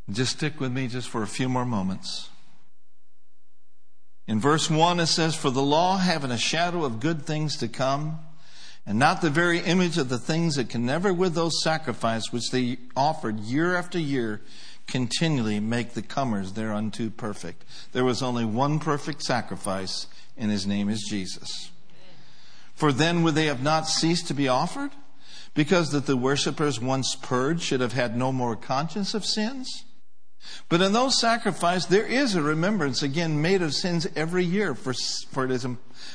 Just 0.09 0.37
stick 0.39 0.59
with 0.61 0.73
me 0.73 0.87
just 0.89 1.09
for 1.09 1.23
a 1.23 1.27
few 1.27 1.49
more 1.49 1.67
moments. 1.67 2.31
In 4.27 4.41
verse 4.41 4.71
1, 4.71 5.01
it 5.01 5.07
says, 5.07 5.35
For 5.35 5.51
the 5.51 5.63
law 5.63 5.99
having 5.99 6.31
a 6.31 6.39
shadow 6.39 6.85
of 6.85 7.01
good 7.01 7.27
things 7.27 7.57
to 7.59 7.69
come, 7.69 8.21
and 8.87 8.99
not 8.99 9.21
the 9.21 9.31
very 9.31 9.61
image 9.61 9.99
of 9.99 10.09
the 10.09 10.19
things 10.19 10.57
that 10.57 10.69
can 10.69 10.85
never 10.85 11.13
with 11.13 11.35
those 11.35 11.63
sacrifices 11.63 12.33
which 12.33 12.51
they 12.51 12.79
offered 12.97 13.41
year 13.41 13.77
after 13.77 13.99
year 13.99 14.41
continually 14.87 15.61
make 15.61 15.95
the 15.95 16.03
comers 16.03 16.53
thereunto 16.53 17.11
perfect. 17.11 17.65
There 17.93 18.05
was 18.05 18.23
only 18.23 18.45
one 18.45 18.81
perfect 18.81 19.23
sacrifice, 19.23 20.07
and 20.37 20.51
his 20.51 20.67
name 20.67 20.89
is 20.89 21.07
Jesus. 21.09 21.71
For 22.75 22.93
then 22.93 23.23
would 23.23 23.35
they 23.35 23.47
have 23.47 23.63
not 23.63 23.87
ceased 23.87 24.27
to 24.29 24.35
be 24.35 24.49
offered? 24.49 24.91
Because 25.55 25.91
that 25.91 26.07
the 26.07 26.17
worshippers 26.17 26.81
once 26.81 27.15
purged 27.15 27.63
should 27.63 27.81
have 27.81 27.93
had 27.93 28.17
no 28.17 28.33
more 28.33 28.57
conscience 28.57 29.15
of 29.15 29.25
sins? 29.25 29.85
But 30.69 30.81
in 30.81 30.93
those 30.93 31.21
sacrifices, 31.21 31.89
there 31.89 32.07
is 32.07 32.35
a 32.35 32.43
remembrance 32.43 33.03
again 33.03 33.43
made 33.43 33.61
of 33.63 33.75
sins 33.75 34.07
every 34.17 34.45
year, 34.45 34.75
for, 34.75 34.95
for, 35.31 35.45
it, 35.45 35.51
is, 35.51 35.67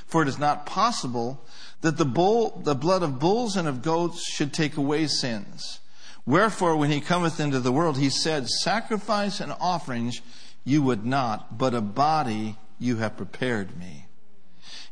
for 0.07 0.23
it 0.23 0.27
is 0.27 0.39
not 0.39 0.65
possible 0.65 1.45
that 1.81 1.97
the, 1.97 2.05
bull, 2.05 2.61
the 2.63 2.75
blood 2.75 3.03
of 3.03 3.19
bulls 3.19 3.55
and 3.55 3.67
of 3.67 3.81
goats 3.81 4.23
should 4.31 4.53
take 4.53 4.77
away 4.77 5.07
sins. 5.07 5.79
Wherefore, 6.25 6.75
when 6.75 6.91
he 6.91 7.01
cometh 7.01 7.39
into 7.39 7.59
the 7.59 7.71
world, 7.71 7.97
he 7.97 8.09
said, 8.09 8.47
Sacrifice 8.47 9.39
and 9.39 9.53
offerings 9.59 10.21
you 10.63 10.81
would 10.81 11.05
not, 11.05 11.57
but 11.57 11.75
a 11.75 11.81
body 11.81 12.57
you 12.79 12.97
have 12.97 13.17
prepared 13.17 13.77
me. 13.77 14.07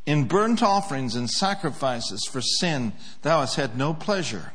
In 0.06 0.26
burnt 0.26 0.62
offerings 0.62 1.16
and 1.16 1.30
sacrifices 1.30 2.28
for 2.30 2.42
sin 2.42 2.94
thou 3.22 3.40
hast 3.40 3.56
had 3.56 3.78
no 3.78 3.94
pleasure. 3.94 4.54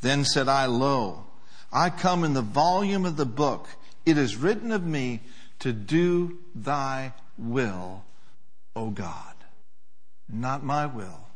Then 0.00 0.24
said 0.24 0.48
I, 0.48 0.66
Lo, 0.66 1.26
I 1.72 1.88
come 1.88 2.24
in 2.24 2.34
the 2.34 2.42
volume 2.42 3.06
of 3.06 3.16
the 3.16 3.24
book. 3.24 3.68
It 4.04 4.18
is 4.18 4.36
written 4.36 4.72
of 4.72 4.84
me 4.84 5.20
to 5.60 5.72
do 5.72 6.38
thy 6.54 7.14
will, 7.38 8.04
O 8.74 8.90
God. 8.90 9.34
Not 10.28 10.64
my 10.64 10.86
will, 10.86 11.28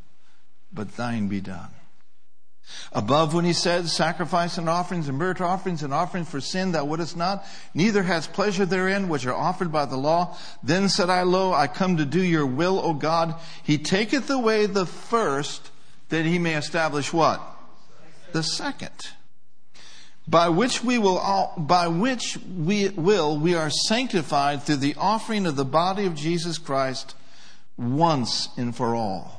but 0.71 0.95
thine 0.95 1.27
be 1.27 1.41
done. 1.41 1.69
Above 2.91 3.33
when 3.33 3.45
he 3.45 3.53
said, 3.53 3.87
Sacrifice 3.87 4.57
and 4.57 4.67
offerings 4.67 5.07
and 5.07 5.17
burnt 5.17 5.39
offerings 5.39 5.83
and 5.83 5.93
offerings 5.93 6.29
for 6.29 6.41
sin 6.41 6.71
thou 6.71 6.85
wouldest 6.85 7.15
not, 7.15 7.45
neither 7.73 8.03
has 8.03 8.27
pleasure 8.27 8.65
therein 8.65 9.07
which 9.07 9.25
are 9.25 9.33
offered 9.33 9.71
by 9.71 9.85
the 9.85 9.97
law. 9.97 10.37
Then 10.63 10.89
said 10.89 11.09
I, 11.09 11.23
Lo, 11.23 11.53
I 11.53 11.67
come 11.67 11.97
to 11.97 12.05
do 12.05 12.21
your 12.21 12.45
will, 12.45 12.79
O 12.79 12.93
God. 12.93 13.35
He 13.63 13.77
taketh 13.77 14.29
away 14.29 14.65
the 14.65 14.85
first 14.85 15.71
that 16.09 16.25
he 16.25 16.39
may 16.39 16.55
establish 16.55 17.13
what? 17.13 17.41
The 18.33 18.43
second. 18.43 18.91
By 20.27 20.49
which 20.49 20.83
we 20.83 20.97
will, 20.97 21.17
all, 21.17 21.53
by 21.57 21.87
which 21.87 22.37
we 22.57 22.89
will, 22.89 23.37
we 23.37 23.55
are 23.55 23.69
sanctified 23.69 24.63
through 24.63 24.77
the 24.77 24.95
offering 24.97 25.45
of 25.45 25.55
the 25.55 25.65
body 25.65 26.05
of 26.05 26.15
Jesus 26.15 26.57
Christ 26.57 27.15
once 27.77 28.49
and 28.57 28.75
for 28.75 28.93
all. 28.93 29.36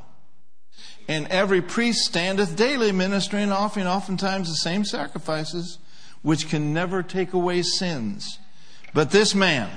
And 1.09 1.27
every 1.29 1.63
priest 1.63 2.05
standeth 2.05 2.55
daily 2.55 2.93
ministering, 2.93 3.51
offering 3.51 3.87
oftentimes 3.87 4.49
the 4.49 4.57
same 4.57 4.85
sacrifices, 4.85 5.79
which 6.21 6.51
can 6.51 6.75
never 6.75 7.03
take 7.03 7.33
away 7.33 7.63
sins. 7.63 8.39
But 8.93 9.11
this 9.11 9.35
man, 9.35 9.71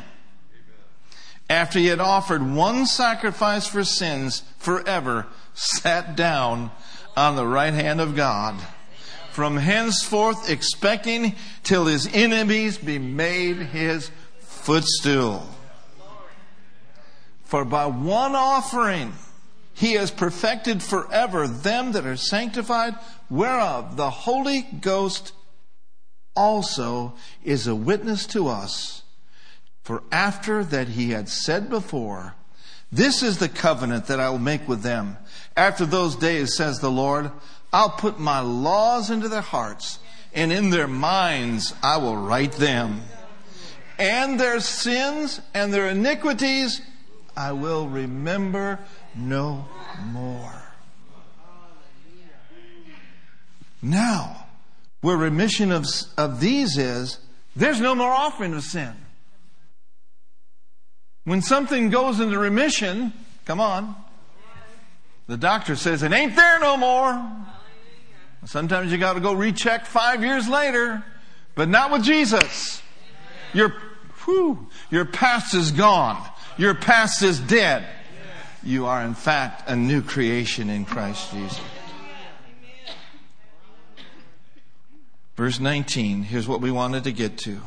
after 1.50 1.80
he 1.80 1.88
had 1.88 2.02
offered 2.02 2.46
one 2.46 2.86
sacrifice 2.86 3.65
for 3.65 3.86
sins 3.86 4.44
forever, 4.58 5.26
sat 5.54 6.17
down 6.17 6.72
on 7.15 7.38
the 7.38 7.48
right 7.48 7.74
hand 7.74 8.02
of 8.02 8.15
God, 8.15 8.60
from 9.32 9.56
henceforth 9.56 10.50
expecting 10.50 11.36
till 11.63 11.86
his 11.86 12.10
enemies 12.13 12.78
be 12.78 13.00
made 13.00 13.58
his 13.58 14.12
footstool. 14.39 15.48
For 17.46 17.63
by 17.63 17.86
one 17.86 18.36
offering 18.36 19.13
he 19.74 19.94
has 19.94 20.12
perfected 20.12 20.84
forever 20.84 21.48
them 21.48 21.94
that 21.94 22.06
are 22.06 22.18
sanctified, 22.18 22.96
whereof 23.30 23.96
the 23.96 24.10
Holy 24.10 24.62
Ghost 24.62 25.34
also 26.36 27.14
is 27.44 27.68
a 27.68 27.76
witness 27.76 28.26
to 28.28 28.48
us. 28.48 29.04
For 29.84 30.04
after 30.12 30.64
that 30.64 30.90
he 30.90 31.12
had 31.12 31.30
said 31.30 31.70
before, 31.70 32.36
This 32.92 33.24
is 33.24 33.38
the 33.38 33.50
covenant 33.50 34.08
that 34.08 34.20
I 34.20 34.30
will 34.30 34.40
make 34.40 34.68
with 34.68 34.84
them. 34.84 35.18
After 35.56 35.86
those 35.86 36.16
days, 36.16 36.56
says 36.56 36.80
the 36.80 36.92
Lord, 36.92 37.32
I'll 37.74 37.90
put 37.90 38.20
my 38.20 38.42
laws 38.42 39.10
into 39.10 39.30
their 39.30 39.42
hearts, 39.42 40.00
and 40.34 40.52
in 40.52 40.70
their 40.70 40.88
minds 40.88 41.74
I 41.82 41.98
will 41.98 42.18
write 42.18 42.54
them. 42.54 43.02
And 43.98 44.40
their 44.40 44.60
sins 44.60 45.42
and 45.54 45.74
their 45.74 45.88
iniquities 45.88 46.82
I 47.36 47.54
will 47.54 47.88
remember 47.88 48.80
no 49.15 49.65
more. 50.06 50.62
Now, 53.82 54.45
where 55.02 55.17
remission 55.17 55.71
of, 55.71 55.86
of 56.17 56.39
these 56.39 56.78
is, 56.78 57.17
there's 57.56 57.82
no 57.82 57.95
more 57.95 58.12
offering 58.12 58.54
of 58.54 58.63
sin. 58.63 58.93
When 61.24 61.41
something 61.41 61.89
goes 61.89 62.19
into 62.19 62.38
remission, 62.38 63.13
come 63.45 63.60
on, 63.60 63.95
the 65.28 65.38
doctor 65.38 65.76
says 65.76 66.04
it 66.04 66.12
ain't 66.12 66.36
there 66.36 66.60
no 66.60 66.78
more. 66.78 67.32
Sometimes 68.45 68.91
you 68.91 68.97
got 68.97 69.13
to 69.13 69.19
go 69.19 69.34
recheck 69.34 69.86
five 69.86 70.24
years 70.24 70.47
later, 70.50 71.04
but 71.56 71.69
not 71.69 71.91
with 71.91 72.04
Jesus. 72.04 72.82
Your, 73.54 73.69
whew, 74.26 74.67
your 74.89 75.06
past 75.06 75.54
is 75.54 75.71
gone. 75.71 76.24
Your 76.58 76.74
past 76.74 77.21
is 77.21 77.39
dead. 77.39 77.88
You 78.63 78.86
are, 78.86 79.04
in 79.04 79.15
fact, 79.15 79.69
a 79.69 79.76
new 79.76 80.02
creation 80.02 80.69
in 80.69 80.86
Christ 80.86 81.32
Jesus. 81.32 81.60
Verse 85.36 85.60
19, 85.60 86.24
here's 86.24 86.47
what 86.47 86.62
we 86.62 86.69
wanted 86.69 87.04
to 87.06 87.12
get 87.12 87.38
to. 87.39 87.60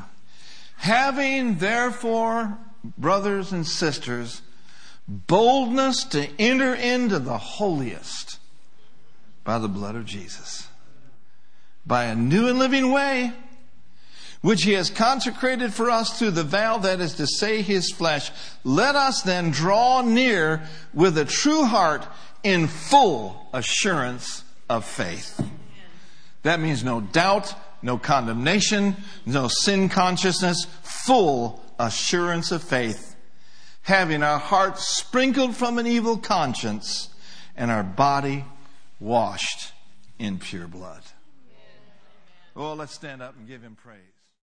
Having 0.76 1.56
therefore, 1.56 2.58
brothers 2.96 3.50
and 3.50 3.66
sisters, 3.66 4.42
boldness 5.08 6.04
to 6.04 6.28
enter 6.38 6.74
into 6.74 7.18
the 7.18 7.38
holiest 7.38 8.38
by 9.42 9.58
the 9.58 9.68
blood 9.68 9.96
of 9.96 10.06
Jesus, 10.06 10.68
by 11.84 12.04
a 12.04 12.14
new 12.14 12.48
and 12.48 12.58
living 12.58 12.92
way 12.92 13.32
which 14.44 14.64
he 14.64 14.72
has 14.72 14.90
consecrated 14.90 15.72
for 15.72 15.88
us 15.88 16.18
through 16.18 16.30
the 16.30 16.44
vow 16.44 16.76
that 16.76 17.00
is 17.00 17.14
to 17.14 17.26
say 17.26 17.62
his 17.62 17.90
flesh. 17.90 18.30
Let 18.62 18.94
us 18.94 19.22
then 19.22 19.50
draw 19.50 20.02
near 20.02 20.68
with 20.92 21.16
a 21.16 21.24
true 21.24 21.64
heart 21.64 22.06
in 22.42 22.66
full 22.66 23.48
assurance 23.54 24.44
of 24.68 24.84
faith. 24.84 25.42
That 26.42 26.60
means 26.60 26.84
no 26.84 27.00
doubt, 27.00 27.54
no 27.80 27.96
condemnation, 27.96 28.96
no 29.24 29.48
sin 29.48 29.88
consciousness, 29.88 30.66
full 30.82 31.64
assurance 31.78 32.52
of 32.52 32.62
faith. 32.62 33.16
Having 33.84 34.22
our 34.22 34.38
hearts 34.38 34.86
sprinkled 34.86 35.56
from 35.56 35.78
an 35.78 35.86
evil 35.86 36.18
conscience 36.18 37.08
and 37.56 37.70
our 37.70 37.82
body 37.82 38.44
washed 39.00 39.72
in 40.18 40.38
pure 40.38 40.66
blood. 40.66 41.00
Oh, 42.54 42.74
let's 42.74 42.92
stand 42.92 43.22
up 43.22 43.38
and 43.38 43.48
give 43.48 43.62
him 43.62 43.74
praise. 43.82 44.13